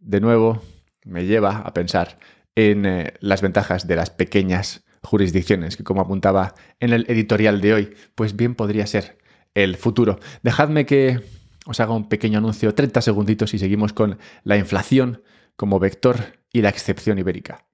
de 0.00 0.20
nuevo, 0.20 0.60
me 1.06 1.24
lleva 1.24 1.60
a 1.60 1.72
pensar 1.72 2.18
en 2.54 2.84
eh, 2.84 3.14
las 3.20 3.40
ventajas 3.40 3.86
de 3.86 3.96
las 3.96 4.10
pequeñas 4.10 4.84
jurisdicciones, 5.02 5.78
que 5.78 5.84
como 5.84 6.02
apuntaba 6.02 6.54
en 6.80 6.92
el 6.92 7.06
editorial 7.08 7.62
de 7.62 7.72
hoy, 7.72 7.94
pues 8.14 8.36
bien 8.36 8.56
podría 8.56 8.86
ser 8.86 9.16
el 9.54 9.76
futuro. 9.76 10.20
Dejadme 10.42 10.84
que 10.84 11.39
os 11.70 11.80
haga 11.80 11.94
un 11.94 12.08
pequeño 12.08 12.38
anuncio, 12.38 12.74
30 12.74 13.00
segunditos 13.00 13.54
y 13.54 13.58
seguimos 13.58 13.92
con 13.92 14.18
la 14.44 14.56
inflación 14.56 15.22
como 15.56 15.78
vector 15.78 16.16
y 16.52 16.62
la 16.62 16.68
excepción 16.68 17.18
ibérica. 17.18 17.66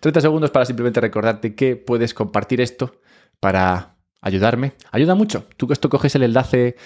30 0.00 0.20
segundos 0.20 0.50
para 0.50 0.66
simplemente 0.66 1.00
recordarte 1.00 1.54
que 1.54 1.76
puedes 1.76 2.12
compartir 2.12 2.60
esto 2.60 3.00
para 3.40 3.96
ayudarme. 4.20 4.74
Ayuda 4.90 5.14
mucho. 5.14 5.46
Tú 5.56 5.66
que 5.66 5.72
esto 5.72 5.88
coges 5.88 6.14
el 6.16 6.24
enlace 6.24 6.76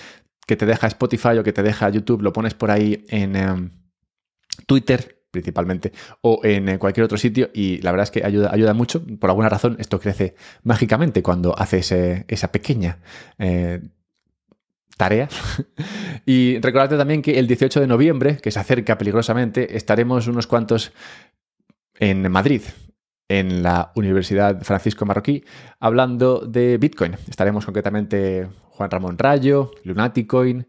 que 0.47 0.57
te 0.57 0.67
deja 0.67 0.87
Spotify 0.87 1.39
o 1.39 1.45
que 1.45 1.53
te 1.53 1.63
deja 1.63 1.89
YouTube, 1.89 2.23
lo 2.23 2.33
pones 2.33 2.55
por 2.55 2.71
ahí 2.71 3.05
en 3.09 3.37
em, 3.37 3.71
Twitter 4.67 5.19
principalmente 5.31 5.93
o 6.21 6.41
en 6.45 6.69
eh, 6.69 6.79
cualquier 6.79 7.05
otro 7.05 7.17
sitio 7.17 7.49
y 7.55 7.79
la 7.79 7.91
verdad 7.91 8.05
es 8.05 8.11
que 8.11 8.25
ayuda, 8.25 8.51
ayuda 8.53 8.75
mucho. 8.75 9.03
Por 9.19 9.31
alguna 9.31 9.49
razón 9.49 9.77
esto 9.81 9.99
crece 9.99 10.35
mágicamente 10.63 11.23
cuando 11.23 11.59
haces 11.59 11.91
eh, 11.93 12.27
esa 12.29 12.53
pequeña 12.53 12.99
eh, 15.03 15.27
tarea. 15.27 15.29
y 16.27 16.59
recordarte 16.61 16.97
también 16.97 17.23
que 17.23 17.39
el 17.39 17.47
18 17.47 17.81
de 17.81 17.87
noviembre, 17.87 18.37
que 18.37 18.51
se 18.51 18.59
acerca 18.59 18.99
peligrosamente, 18.99 19.77
estaremos 19.77 20.29
unos 20.29 20.47
cuantos 20.47 20.93
en 21.99 22.31
Madrid, 22.31 22.63
en 23.29 23.63
la 23.63 23.93
Universidad 23.97 24.63
Francisco 24.63 25.05
Marroquí, 25.07 25.45
hablando 25.81 26.41
de 26.41 26.79
Bitcoin. 26.79 27.17
Estaremos 27.29 27.65
concretamente 27.65 28.49
Juan 28.71 28.91
Ramón 28.91 29.19
Rayo, 29.19 29.73
Lunaticoin, 29.85 30.67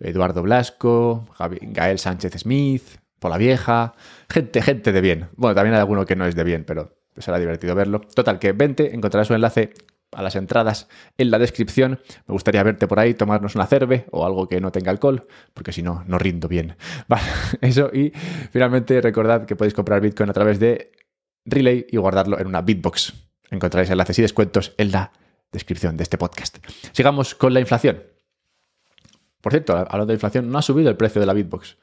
Eduardo 0.00 0.42
Blasco, 0.42 1.26
Gael 1.38 1.98
Sánchez 1.98 2.38
Smith, 2.38 2.84
Pola 3.18 3.38
Vieja, 3.38 3.94
gente, 4.28 4.62
gente 4.62 4.92
de 4.92 5.00
bien. 5.00 5.28
Bueno, 5.36 5.54
también 5.54 5.74
hay 5.74 5.80
alguno 5.80 6.04
que 6.04 6.16
no 6.16 6.26
es 6.26 6.34
de 6.34 6.44
bien, 6.44 6.64
pero 6.64 6.96
será 7.16 7.38
divertido 7.38 7.74
verlo. 7.74 8.00
Total, 8.00 8.38
que 8.38 8.52
20, 8.52 8.94
encontrarás 8.94 9.30
un 9.30 9.36
enlace 9.36 9.72
a 10.16 10.22
las 10.22 10.36
entradas 10.36 10.88
en 11.18 11.30
la 11.30 11.38
descripción. 11.38 12.00
Me 12.26 12.32
gustaría 12.32 12.62
verte 12.62 12.86
por 12.86 12.98
ahí, 12.98 13.14
tomarnos 13.14 13.54
una 13.54 13.66
cerve 13.66 14.06
o 14.10 14.24
algo 14.24 14.48
que 14.48 14.60
no 14.60 14.72
tenga 14.72 14.90
alcohol, 14.90 15.26
porque 15.52 15.72
si 15.72 15.82
no, 15.82 16.04
no 16.06 16.18
rindo 16.18 16.48
bien. 16.48 16.76
Vale, 17.08 17.24
eso 17.60 17.90
y 17.92 18.12
finalmente 18.50 19.00
recordad 19.00 19.46
que 19.46 19.56
podéis 19.56 19.74
comprar 19.74 20.00
Bitcoin 20.00 20.30
a 20.30 20.32
través 20.32 20.58
de 20.58 20.92
Relay 21.44 21.86
y 21.90 21.96
guardarlo 21.96 22.38
en 22.38 22.46
una 22.46 22.62
Bitbox. 22.62 23.12
Encontraréis 23.50 23.90
enlaces 23.90 24.18
y 24.18 24.22
descuentos 24.22 24.74
en 24.78 24.92
la 24.92 25.12
descripción 25.52 25.96
de 25.96 26.02
este 26.02 26.18
podcast. 26.18 26.58
Sigamos 26.92 27.34
con 27.34 27.54
la 27.54 27.60
inflación. 27.60 28.02
Por 29.40 29.52
cierto, 29.52 29.76
hablando 29.76 30.06
de 30.06 30.14
inflación, 30.14 30.50
no 30.50 30.58
ha 30.58 30.62
subido 30.62 30.90
el 30.90 30.96
precio 30.96 31.20
de 31.20 31.26
la 31.26 31.34
Bitbox. 31.34 31.76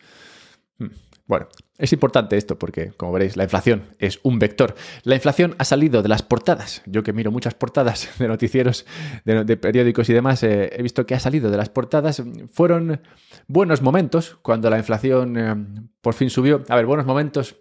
Hmm. 0.80 0.88
Bueno, 1.32 1.48
es 1.78 1.94
importante 1.94 2.36
esto 2.36 2.60
porque, 2.60 2.92
como 2.98 3.14
veréis, 3.14 3.38
la 3.38 3.44
inflación 3.44 3.84
es 4.00 4.20
un 4.24 4.38
vector. 4.38 4.76
La 5.04 5.16
inflación 5.16 5.56
ha 5.60 5.64
salido 5.64 6.04
de 6.04 6.10
las 6.10 6.24
portadas. 6.24 6.82
Yo 6.86 7.04
que 7.04 7.14
miro 7.14 7.32
muchas 7.32 7.54
portadas 7.54 8.10
de 8.20 8.28
noticieros, 8.28 8.86
de, 9.24 9.56
periódicos 9.56 10.10
y 10.10 10.14
demás, 10.14 10.44
eh, 10.44 10.70
he 10.74 10.82
visto 10.84 11.06
que 11.06 11.16
ha 11.16 11.22
salido 11.22 11.50
de 11.50 11.56
las 11.56 11.70
portadas. 11.70 12.22
Fueron 12.52 13.00
buenos 13.48 13.82
momentos 13.82 14.40
cuando 14.42 14.70
la 14.70 14.78
inflación 14.78 15.38
eh, 15.38 15.56
por 16.02 16.16
fin 16.16 16.30
subió. 16.30 16.66
A 16.68 16.76
ver, 16.76 16.86
buenos 16.86 17.06
momentos. 17.06 17.56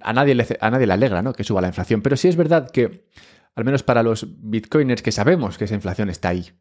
A 0.00 0.12
nadie, 0.12 0.36
le, 0.36 0.46
a 0.60 0.70
nadie 0.70 0.86
le 0.86 0.92
alegra 0.92 1.20
¿no? 1.20 1.32
que 1.32 1.42
suba 1.42 1.60
la 1.60 1.66
inflación, 1.66 2.00
pero 2.00 2.16
sí 2.16 2.28
es 2.28 2.36
verdad 2.36 2.70
que, 2.70 3.08
al 3.56 3.64
menos 3.64 3.82
para 3.82 4.04
los 4.04 4.24
bitcoiners 4.38 5.02
que 5.02 5.10
sabemos 5.10 5.58
que 5.58 5.64
esa 5.64 5.74
inflación 5.74 6.10
está 6.10 6.28
ahí, 6.28 6.52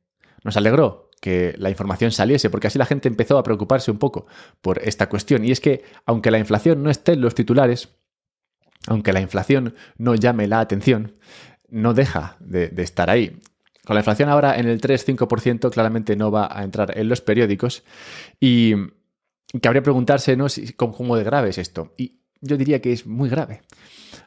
nos 0.44 0.58
alegró 0.58 1.12
que 1.24 1.56
la 1.58 1.70
información 1.70 2.12
saliese, 2.12 2.50
porque 2.50 2.68
así 2.68 2.77
la 2.77 2.86
gente 2.86 3.08
empezó 3.08 3.38
a 3.38 3.44
preocuparse 3.44 3.89
un 3.89 3.98
poco 3.98 4.27
por 4.60 4.80
esta 4.84 5.08
cuestión. 5.08 5.46
Y 5.46 5.51
es 5.53 5.62
que, 5.62 5.86
aunque 6.06 6.32
la 6.32 6.38
inflación 6.38 6.84
no 6.84 6.89
esté 6.89 7.13
en 7.13 7.22
los 7.22 7.34
titulares, 7.34 7.96
aunque 8.88 9.13
la 9.13 9.22
inflación 9.22 9.74
no 9.98 10.15
llame 10.15 10.48
la 10.48 10.60
atención, 10.60 11.15
no 11.70 11.94
deja 11.94 12.36
de, 12.42 12.74
estar 12.75 13.10
ahí. 13.10 13.39
Con 13.86 13.94
la 13.94 14.01
inflación 14.01 14.27
ahora 14.27 14.58
en 14.58 14.68
el 14.68 14.82
3-5% 14.82 15.72
claramente 15.72 16.18
no 16.18 16.30
va 16.30 16.50
a 16.51 16.62
entrar 16.62 16.98
en 16.98 17.08
los 17.08 17.22
periódicos 17.22 17.86
y 18.42 18.74
cabría 19.62 19.82
preguntarse 19.82 20.36
¿no? 20.36 20.50
si, 20.50 20.74
cómo 20.74 21.15
de 21.15 21.24
grave 21.24 21.51
es 21.51 21.58
esto. 21.58 21.94
Y 21.98 22.20
yo 22.42 22.58
diría 22.58 22.82
que 22.82 22.92
es 22.92 23.08
muy 23.08 23.30
grave. 23.30 23.62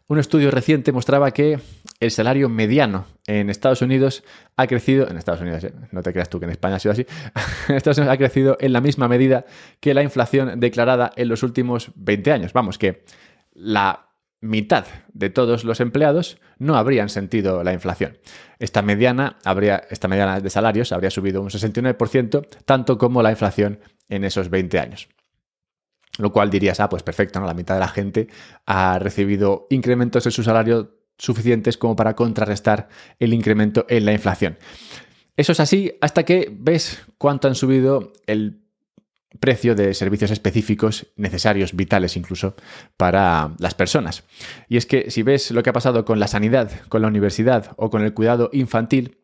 Un 0.08 0.18
estudio 0.18 0.50
reciente 0.50 0.92
mostraba 0.92 1.30
que 1.32 1.60
el 2.00 2.10
salario 2.10 2.48
mediano 2.48 3.06
en 3.26 3.50
Estados 3.50 3.82
Unidos 3.82 4.22
ha 4.56 4.66
crecido, 4.66 5.08
en 5.08 5.16
Estados 5.16 5.40
Unidos, 5.40 5.64
¿eh? 5.64 5.72
no 5.92 6.02
te 6.02 6.12
creas 6.12 6.28
tú 6.28 6.38
que 6.38 6.44
en 6.44 6.50
España 6.50 6.76
ha 6.76 6.78
sido 6.78 6.92
así, 6.92 7.06
Estados 7.68 7.98
Unidos 7.98 8.14
ha 8.14 8.18
crecido 8.18 8.56
en 8.60 8.72
la 8.72 8.80
misma 8.80 9.08
medida 9.08 9.46
que 9.80 9.94
la 9.94 10.02
inflación 10.02 10.60
declarada 10.60 11.12
en 11.16 11.28
los 11.28 11.42
últimos 11.42 11.90
20 11.96 12.32
años. 12.32 12.52
Vamos, 12.52 12.78
que 12.78 13.04
la 13.52 14.06
mitad 14.40 14.86
de 15.12 15.30
todos 15.30 15.64
los 15.64 15.80
empleados 15.80 16.38
no 16.58 16.76
habrían 16.76 17.08
sentido 17.08 17.64
la 17.64 17.72
inflación. 17.72 18.18
Esta 18.58 18.82
mediana, 18.82 19.38
habría, 19.44 19.82
esta 19.90 20.08
mediana 20.08 20.40
de 20.40 20.50
salarios 20.50 20.92
habría 20.92 21.10
subido 21.10 21.42
un 21.42 21.48
69%, 21.48 22.46
tanto 22.64 22.98
como 22.98 23.22
la 23.22 23.30
inflación 23.30 23.80
en 24.08 24.24
esos 24.24 24.50
20 24.50 24.78
años. 24.78 25.08
Lo 26.18 26.32
cual 26.32 26.50
dirías, 26.50 26.80
ah, 26.80 26.88
pues 26.88 27.02
perfecto, 27.02 27.40
¿no? 27.40 27.46
La 27.46 27.54
mitad 27.54 27.74
de 27.74 27.80
la 27.80 27.88
gente 27.88 28.28
ha 28.64 28.98
recibido 28.98 29.66
incrementos 29.68 30.24
en 30.24 30.32
su 30.32 30.42
salario 30.42 30.95
suficientes 31.18 31.76
como 31.78 31.96
para 31.96 32.14
contrarrestar 32.14 32.88
el 33.18 33.32
incremento 33.32 33.86
en 33.88 34.04
la 34.04 34.12
inflación. 34.12 34.58
Eso 35.36 35.52
es 35.52 35.60
así 35.60 35.92
hasta 36.00 36.24
que 36.24 36.48
ves 36.50 37.02
cuánto 37.18 37.48
han 37.48 37.54
subido 37.54 38.12
el 38.26 38.62
precio 39.38 39.74
de 39.74 39.92
servicios 39.92 40.30
específicos 40.30 41.08
necesarios, 41.16 41.74
vitales 41.74 42.16
incluso, 42.16 42.56
para 42.96 43.54
las 43.58 43.74
personas. 43.74 44.24
Y 44.68 44.76
es 44.76 44.86
que 44.86 45.10
si 45.10 45.22
ves 45.22 45.50
lo 45.50 45.62
que 45.62 45.70
ha 45.70 45.74
pasado 45.74 46.04
con 46.04 46.18
la 46.18 46.28
sanidad, 46.28 46.70
con 46.88 47.02
la 47.02 47.08
universidad 47.08 47.72
o 47.76 47.90
con 47.90 48.02
el 48.02 48.14
cuidado 48.14 48.48
infantil, 48.52 49.18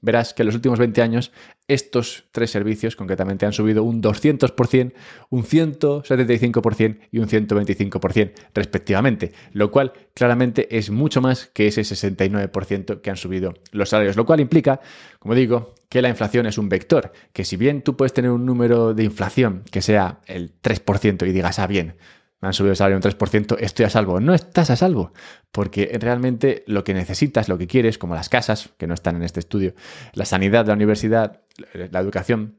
verás 0.00 0.34
que 0.34 0.42
en 0.42 0.46
los 0.46 0.54
últimos 0.54 0.78
20 0.78 1.02
años 1.02 1.32
estos 1.68 2.24
tres 2.30 2.50
servicios 2.50 2.96
concretamente 2.96 3.46
han 3.46 3.52
subido 3.52 3.82
un 3.82 4.02
200%, 4.02 4.92
un 5.30 5.44
175% 5.44 6.98
y 7.10 7.18
un 7.18 7.28
125% 7.28 8.32
respectivamente, 8.54 9.32
lo 9.52 9.70
cual 9.70 9.92
claramente 10.14 10.76
es 10.76 10.90
mucho 10.90 11.20
más 11.20 11.46
que 11.46 11.66
ese 11.66 11.82
69% 11.82 13.00
que 13.00 13.10
han 13.10 13.16
subido 13.16 13.54
los 13.72 13.88
salarios, 13.88 14.16
lo 14.16 14.26
cual 14.26 14.40
implica, 14.40 14.80
como 15.18 15.34
digo, 15.34 15.74
que 15.88 16.02
la 16.02 16.08
inflación 16.08 16.46
es 16.46 16.58
un 16.58 16.68
vector, 16.68 17.12
que 17.32 17.44
si 17.44 17.56
bien 17.56 17.82
tú 17.82 17.96
puedes 17.96 18.12
tener 18.12 18.30
un 18.30 18.46
número 18.46 18.94
de 18.94 19.04
inflación 19.04 19.62
que 19.70 19.82
sea 19.82 20.20
el 20.26 20.52
3% 20.60 21.26
y 21.26 21.32
digas, 21.32 21.58
ah, 21.58 21.66
bien, 21.66 21.96
me 22.40 22.48
han 22.48 22.54
subido 22.54 22.72
el 22.72 22.76
salario 22.76 22.96
un 22.96 23.02
3%, 23.02 23.56
estoy 23.60 23.86
a 23.86 23.90
salvo. 23.90 24.20
No 24.20 24.34
estás 24.34 24.70
a 24.70 24.76
salvo, 24.76 25.12
porque 25.52 25.96
realmente 26.00 26.64
lo 26.66 26.84
que 26.84 26.94
necesitas, 26.94 27.48
lo 27.48 27.58
que 27.58 27.66
quieres, 27.66 27.98
como 27.98 28.14
las 28.14 28.28
casas, 28.28 28.70
que 28.78 28.86
no 28.86 28.94
están 28.94 29.16
en 29.16 29.22
este 29.22 29.40
estudio, 29.40 29.74
la 30.12 30.24
sanidad, 30.24 30.66
la 30.66 30.74
universidad, 30.74 31.42
la 31.72 32.00
educación 32.00 32.58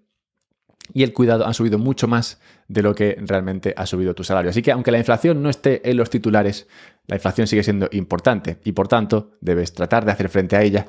y 0.93 1.03
el 1.03 1.13
cuidado 1.13 1.45
han 1.45 1.53
subido 1.53 1.77
mucho 1.77 2.07
más 2.07 2.39
de 2.67 2.81
lo 2.81 2.95
que 2.95 3.17
realmente 3.19 3.73
ha 3.77 3.85
subido 3.85 4.15
tu 4.15 4.23
salario. 4.23 4.49
Así 4.49 4.61
que 4.61 4.71
aunque 4.71 4.91
la 4.91 4.97
inflación 4.97 5.41
no 5.41 5.49
esté 5.49 5.87
en 5.89 5.97
los 5.97 6.09
titulares, 6.09 6.67
la 7.07 7.15
inflación 7.15 7.47
sigue 7.47 7.63
siendo 7.63 7.89
importante 7.91 8.59
y 8.63 8.71
por 8.71 8.87
tanto 8.87 9.31
debes 9.41 9.73
tratar 9.73 10.05
de 10.05 10.11
hacer 10.11 10.29
frente 10.29 10.55
a 10.55 10.61
ella, 10.61 10.85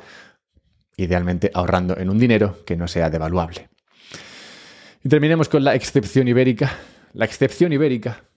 idealmente 0.96 1.50
ahorrando 1.54 1.96
en 1.96 2.10
un 2.10 2.18
dinero 2.18 2.64
que 2.64 2.76
no 2.76 2.88
sea 2.88 3.10
devaluable. 3.10 3.68
Y 5.02 5.08
terminemos 5.08 5.48
con 5.48 5.64
la 5.64 5.74
excepción 5.74 6.26
ibérica. 6.28 6.72
La 7.12 7.24
excepción 7.24 7.72
ibérica 7.72 8.27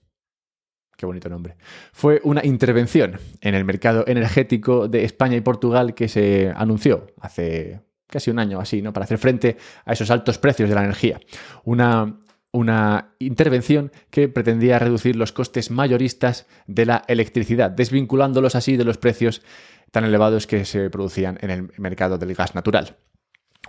qué 1.02 1.08
bonito 1.08 1.30
nombre, 1.30 1.56
fue 1.94 2.22
una 2.24 2.46
intervención 2.46 3.20
en 3.42 3.56
el 3.56 3.66
mercado 3.66 4.04
energético 4.06 4.88
de 4.88 5.04
España 5.04 5.36
y 5.36 5.42
Portugal 5.42 5.96
que 5.96 6.08
se 6.08 6.54
anunció 6.56 7.08
hace 7.20 7.82
casi 8.06 8.30
un 8.30 8.38
año 8.38 8.60
así, 8.60 8.84
¿no? 8.84 8.94
Para 8.94 9.06
hacer 9.06 9.18
frente 9.18 9.58
a 9.84 9.94
esos 9.94 10.12
altos 10.12 10.38
precios 10.38 10.70
de 10.70 10.76
la 10.76 10.84
energía. 10.84 11.20
Una, 11.64 12.20
una 12.52 13.16
intervención 13.18 13.92
que 14.12 14.28
pretendía 14.30 14.78
reducir 14.78 15.16
los 15.16 15.32
costes 15.32 15.72
mayoristas 15.72 16.46
de 16.68 16.86
la 16.86 17.04
electricidad, 17.08 17.72
desvinculándolos 17.72 18.54
así 18.54 18.78
de 18.78 18.86
los 18.86 19.00
precios 19.00 19.42
tan 19.90 20.06
elevados 20.06 20.46
que 20.46 20.66
se 20.66 20.92
producían 20.92 21.40
en 21.42 21.50
el 21.50 21.72
mercado 21.78 22.20
del 22.20 22.36
gas 22.36 22.54
natural. 22.54 22.98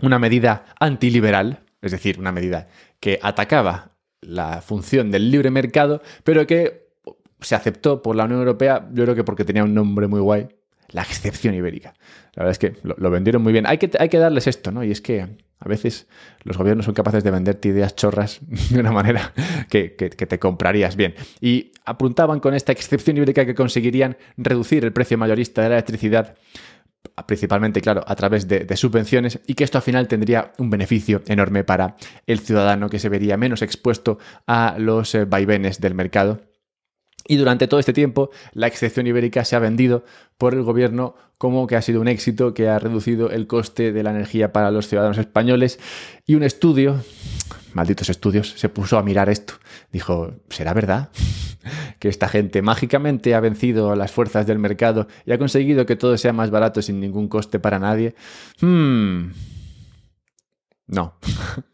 Una 0.02 0.18
medida 0.18 0.66
antiliberal, 0.78 1.64
es 1.80 1.92
decir, 1.92 2.18
una 2.18 2.30
medida 2.30 2.68
que 3.00 3.18
atacaba 3.22 3.92
la 4.20 4.60
función 4.60 5.10
del 5.10 5.30
libre 5.30 5.50
mercado, 5.50 6.02
pero 6.24 6.46
que 6.46 6.81
se 7.42 7.54
aceptó 7.54 8.02
por 8.02 8.16
la 8.16 8.24
Unión 8.24 8.40
Europea, 8.40 8.88
yo 8.92 9.04
creo 9.04 9.14
que 9.14 9.24
porque 9.24 9.44
tenía 9.44 9.64
un 9.64 9.74
nombre 9.74 10.06
muy 10.06 10.20
guay, 10.20 10.48
la 10.92 11.02
excepción 11.02 11.54
ibérica. 11.54 11.94
La 12.34 12.44
verdad 12.44 12.52
es 12.52 12.58
que 12.58 12.76
lo, 12.82 13.10
vendieron 13.10 13.42
muy 13.42 13.52
bien. 13.52 13.66
Hay 13.66 13.78
que, 13.78 13.90
hay 13.98 14.08
que 14.08 14.18
darles 14.18 14.46
esto, 14.46 14.70
¿no? 14.70 14.84
Y 14.84 14.90
es 14.90 15.00
que 15.00 15.26
a 15.58 15.68
veces 15.68 16.06
los 16.44 16.56
gobiernos 16.56 16.86
son 16.86 16.94
capaces 16.94 17.24
de 17.24 17.30
venderte 17.30 17.68
ideas 17.68 17.94
chorras 17.94 18.40
de 18.70 18.80
una 18.80 18.92
manera 18.92 19.32
que, 19.68 19.94
que, 19.96 20.10
te 20.10 20.38
comprarías 20.38 20.96
bien. 20.96 21.14
Y 21.40 21.72
apuntaban 21.84 22.40
con 22.40 22.54
esta 22.54 22.72
excepción 22.72 23.16
ibérica 23.16 23.44
que 23.44 23.54
conseguirían 23.54 24.16
reducir 24.36 24.84
el 24.84 24.92
precio 24.92 25.18
mayorista 25.18 25.62
de 25.62 25.68
la 25.70 25.74
electricidad 25.76 26.36
principalmente, 27.26 27.80
claro, 27.80 28.04
a 28.06 28.14
través 28.14 28.46
de, 28.46 28.60
de, 28.60 28.76
subvenciones 28.76 29.40
y 29.46 29.54
que 29.54 29.64
esto 29.64 29.76
al 29.76 29.82
final 29.82 30.06
tendría 30.06 30.52
un 30.58 30.70
beneficio 30.70 31.20
enorme 31.26 31.64
para 31.64 31.96
el 32.28 32.38
ciudadano 32.38 32.88
que 32.88 33.00
se 33.00 33.08
vería 33.08 33.36
menos 33.36 33.60
expuesto 33.60 34.18
a 34.46 34.76
los 34.78 35.14
eh, 35.16 35.24
vaivenes 35.24 35.80
del 35.80 35.94
mercado 35.94 36.40
y 37.26 37.36
durante 37.36 37.68
todo 37.68 37.80
este 37.80 37.92
tiempo, 37.92 38.30
la 38.52 38.66
excepción 38.66 39.06
ibérica 39.06 39.44
se 39.44 39.56
ha 39.56 39.58
vendido 39.58 40.04
por 40.38 40.54
el 40.54 40.62
gobierno 40.62 41.14
como 41.38 41.66
que 41.66 41.76
ha 41.76 41.82
sido 41.82 42.00
un 42.00 42.08
éxito, 42.08 42.54
que 42.54 42.68
ha 42.68 42.78
reducido 42.78 43.30
el 43.30 43.46
coste 43.46 43.92
de 43.92 44.02
la 44.02 44.10
energía 44.10 44.52
para 44.52 44.70
los 44.70 44.88
ciudadanos 44.88 45.18
españoles. 45.18 45.80
Y 46.26 46.36
un 46.36 46.42
estudio, 46.42 47.02
malditos 47.74 48.10
estudios, 48.10 48.54
se 48.56 48.68
puso 48.68 48.98
a 48.98 49.02
mirar 49.02 49.28
esto. 49.28 49.54
Dijo, 49.90 50.34
¿será 50.50 50.72
verdad? 50.72 51.10
que 51.98 52.08
esta 52.08 52.28
gente 52.28 52.62
mágicamente 52.62 53.34
ha 53.34 53.40
vencido 53.40 53.92
a 53.92 53.96
las 53.96 54.12
fuerzas 54.12 54.46
del 54.46 54.58
mercado 54.58 55.08
y 55.24 55.32
ha 55.32 55.38
conseguido 55.38 55.86
que 55.86 55.96
todo 55.96 56.16
sea 56.16 56.32
más 56.32 56.50
barato 56.50 56.82
sin 56.82 57.00
ningún 57.00 57.28
coste 57.28 57.58
para 57.58 57.78
nadie. 57.78 58.14
Hmm. 58.60 59.32
No. 60.86 61.14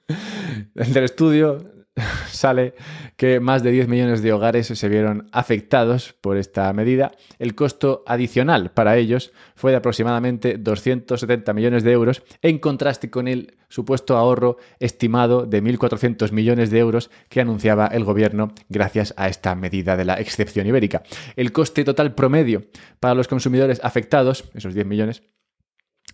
Del 0.75 1.05
estudio 1.05 1.78
sale 2.31 2.75
que 3.17 3.41
más 3.41 3.63
de 3.63 3.71
10 3.71 3.89
millones 3.89 4.23
de 4.23 4.33
hogares 4.33 4.67
se 4.67 4.89
vieron 4.89 5.29
afectados 5.33 6.15
por 6.21 6.37
esta 6.37 6.73
medida. 6.73 7.13
El 7.39 7.55
costo 7.55 8.05
adicional 8.07 8.71
para 8.71 8.97
ellos 8.97 9.33
fue 9.55 9.71
de 9.73 9.79
aproximadamente 9.79 10.57
270 10.59 11.53
millones 11.53 11.83
de 11.83 11.93
euros, 11.93 12.23
en 12.43 12.59
contraste 12.59 13.11
con 13.11 13.29
el 13.29 13.57
supuesto 13.69 14.17
ahorro 14.17 14.57
estimado 14.81 15.47
de 15.47 15.63
1.400 15.63 16.33
millones 16.33 16.71
de 16.71 16.79
euros 16.79 17.11
que 17.29 17.41
anunciaba 17.41 17.87
el 17.89 18.05
gobierno 18.05 18.53
gracias 18.69 19.15
a 19.17 19.29
esta 19.29 19.55
medida 19.55 19.97
de 19.97 20.05
la 20.05 20.15
excepción 20.15 20.67
ibérica. 20.67 21.03
El 21.37 21.53
coste 21.53 21.85
total 21.85 22.15
promedio 22.15 22.65
para 23.01 23.15
los 23.15 23.29
consumidores 23.29 23.81
afectados, 23.83 24.45
esos 24.55 24.75
10 24.75 24.87
millones 24.87 25.23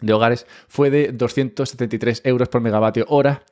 de 0.01 0.13
hogares, 0.13 0.47
fue 0.69 0.91
de 0.91 1.13
273 1.13 2.23
euros 2.25 2.49
por 2.49 2.61
megavatio 2.61 3.05
hora 3.09 3.45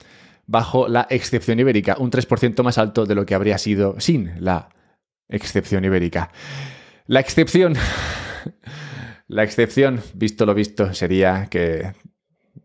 bajo 0.46 0.88
la 0.88 1.06
excepción 1.10 1.60
ibérica, 1.60 1.96
un 1.98 2.10
3% 2.10 2.62
más 2.62 2.78
alto 2.78 3.06
de 3.06 3.14
lo 3.14 3.24
que 3.26 3.34
habría 3.34 3.58
sido 3.58 3.98
sin 4.00 4.32
la 4.44 4.68
excepción 5.28 5.84
ibérica. 5.84 6.30
La 7.06 7.20
excepción, 7.20 7.74
la 9.28 9.42
excepción, 9.42 10.00
visto 10.14 10.46
lo 10.46 10.54
visto, 10.54 10.94
sería 10.94 11.46
que 11.50 11.92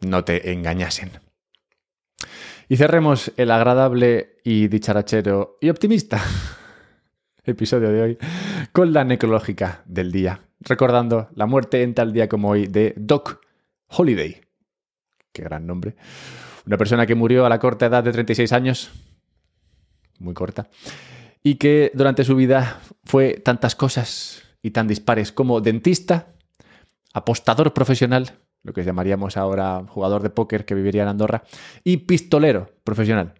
no 0.02 0.24
te 0.24 0.52
engañasen. 0.52 1.12
Y 2.70 2.78
cerremos 2.78 3.32
el 3.38 3.52
agradable 3.52 4.40
y 4.44 4.68
dicharachero 4.68 5.58
y 5.62 5.70
optimista 5.70 6.22
episodio 7.46 7.92
de 7.92 8.02
hoy 8.02 8.18
con 8.74 8.92
la 8.92 9.06
necrológica 9.06 9.84
del 9.86 10.12
día, 10.12 10.42
recordando 10.60 11.30
la 11.34 11.46
muerte 11.46 11.84
en 11.84 11.94
tal 11.94 12.12
día 12.12 12.28
como 12.28 12.50
hoy 12.50 12.68
de 12.68 12.94
Doc 12.98 13.42
Holiday. 13.88 14.42
Qué 15.32 15.44
gran 15.44 15.66
nombre. 15.66 15.96
Una 16.68 16.78
persona 16.78 17.06
que 17.06 17.16
murió 17.16 17.46
a 17.46 17.50
la 17.50 17.60
corta 17.60 17.86
edad 17.86 18.04
de 18.04 18.12
36 18.12 18.52
años, 18.52 18.92
muy 20.20 20.34
corta, 20.34 20.68
y 21.42 21.56
que 21.56 21.92
durante 21.94 22.26
su 22.26 22.36
vida 22.36 22.82
fue 23.06 23.36
tantas 23.36 23.74
cosas 23.74 24.44
y 24.62 24.72
tan 24.72 24.86
dispares 24.86 25.32
como 25.32 25.62
dentista, 25.62 26.34
apostador 27.14 27.74
profesional, 27.74 28.34
lo 28.64 28.74
que 28.74 28.84
llamaríamos 28.84 29.38
ahora 29.38 29.86
jugador 29.88 30.24
de 30.24 30.30
póker 30.30 30.66
que 30.66 30.76
viviría 30.76 31.04
en 31.04 31.08
Andorra, 31.08 31.44
y 31.86 31.98
pistolero 31.98 32.70
profesional. 32.84 33.34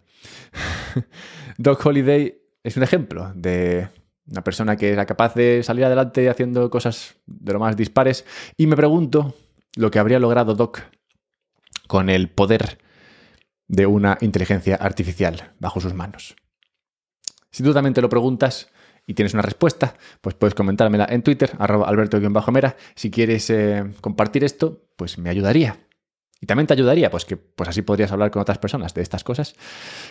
Doc 1.58 1.86
Holiday 1.86 2.34
es 2.64 2.78
un 2.78 2.84
ejemplo 2.84 3.34
de 3.36 3.90
una 4.26 4.42
persona 4.42 4.78
que 4.78 4.90
era 4.90 5.06
capaz 5.06 5.36
de 5.36 5.64
salir 5.64 5.84
adelante 5.84 6.30
haciendo 6.30 6.70
cosas 6.70 7.18
de 7.26 7.52
lo 7.52 7.60
más 7.60 7.76
dispares, 7.76 8.26
y 8.56 8.68
me 8.68 8.78
pregunto 8.78 9.36
lo 9.76 9.92
que 9.92 10.00
habría 10.00 10.18
logrado 10.18 10.56
Doc 10.56 10.82
con 11.88 12.10
el 12.10 12.30
poder 12.30 12.87
de 13.68 13.86
una 13.86 14.18
inteligencia 14.22 14.76
artificial 14.76 15.54
bajo 15.60 15.80
sus 15.80 15.94
manos. 15.94 16.36
Si 17.52 17.64
tú 17.64 17.74
también 17.74 17.94
te 17.94 18.02
lo 18.02 18.10
preguntas 18.10 18.70
y 19.06 19.14
tienes 19.14 19.34
una 19.34 19.42
respuesta, 19.42 19.96
pues 20.22 20.36
puedes 20.36 20.54
comentármela 20.54 21.08
en 21.10 21.24
Twitter, 21.24 21.52
arroba 21.60 21.88
alberto-mera. 21.88 22.76
Si 22.96 23.10
quieres 23.10 23.50
eh, 23.50 23.86
compartir 24.02 24.44
esto, 24.44 24.86
pues 24.96 25.18
me 25.18 25.30
ayudaría. 25.30 25.80
Y 26.40 26.46
también 26.46 26.68
te 26.68 26.74
ayudaría, 26.74 27.10
pues 27.10 27.26
que 27.26 27.36
pues 27.36 27.70
así 27.70 27.82
podrías 27.82 28.12
hablar 28.12 28.30
con 28.30 28.42
otras 28.42 28.60
personas 28.60 28.94
de 28.94 29.02
estas 29.02 29.24
cosas. 29.24 29.56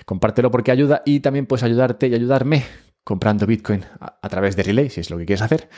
Compártelo 0.07 0.51
porque 0.51 0.73
ayuda 0.73 1.03
y 1.05 1.21
también 1.21 1.47
puedes 1.47 1.63
ayudarte 1.63 2.09
y 2.09 2.15
ayudarme 2.15 2.65
comprando 3.05 3.47
Bitcoin 3.47 3.85
a, 4.01 4.19
a 4.21 4.29
través 4.29 4.57
de 4.57 4.65
Relay, 4.65 4.91
si 4.91 5.01
es 5.01 5.11
lo 5.11 5.19
que 5.19 5.27
quieres 5.27 5.43
hacer 5.43 5.69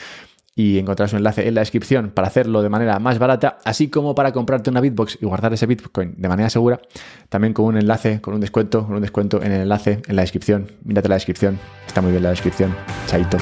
y 0.58 0.76
encontrarás 0.76 1.12
un 1.12 1.18
enlace 1.18 1.46
en 1.46 1.54
la 1.54 1.60
descripción 1.60 2.10
para 2.10 2.26
hacerlo 2.26 2.62
de 2.62 2.68
manera 2.68 2.98
más 2.98 3.20
barata, 3.20 3.58
así 3.64 3.88
como 3.88 4.16
para 4.16 4.32
comprarte 4.32 4.70
una 4.70 4.80
Bitbox 4.80 5.18
y 5.22 5.24
guardar 5.24 5.52
ese 5.52 5.66
Bitcoin 5.66 6.16
de 6.16 6.28
manera 6.28 6.50
segura, 6.50 6.80
también 7.28 7.54
con 7.54 7.66
un 7.66 7.78
enlace, 7.78 8.20
con 8.20 8.34
un 8.34 8.40
descuento, 8.40 8.84
con 8.84 8.96
un 8.96 9.00
descuento 9.00 9.40
en 9.40 9.52
el 9.52 9.60
enlace 9.62 10.02
en 10.08 10.16
la 10.16 10.22
descripción. 10.22 10.66
Mírate 10.82 11.08
la 11.08 11.14
descripción, 11.14 11.60
está 11.86 12.02
muy 12.02 12.10
bien 12.10 12.24
la 12.24 12.30
descripción. 12.30 12.74
Chaito. 13.06 13.38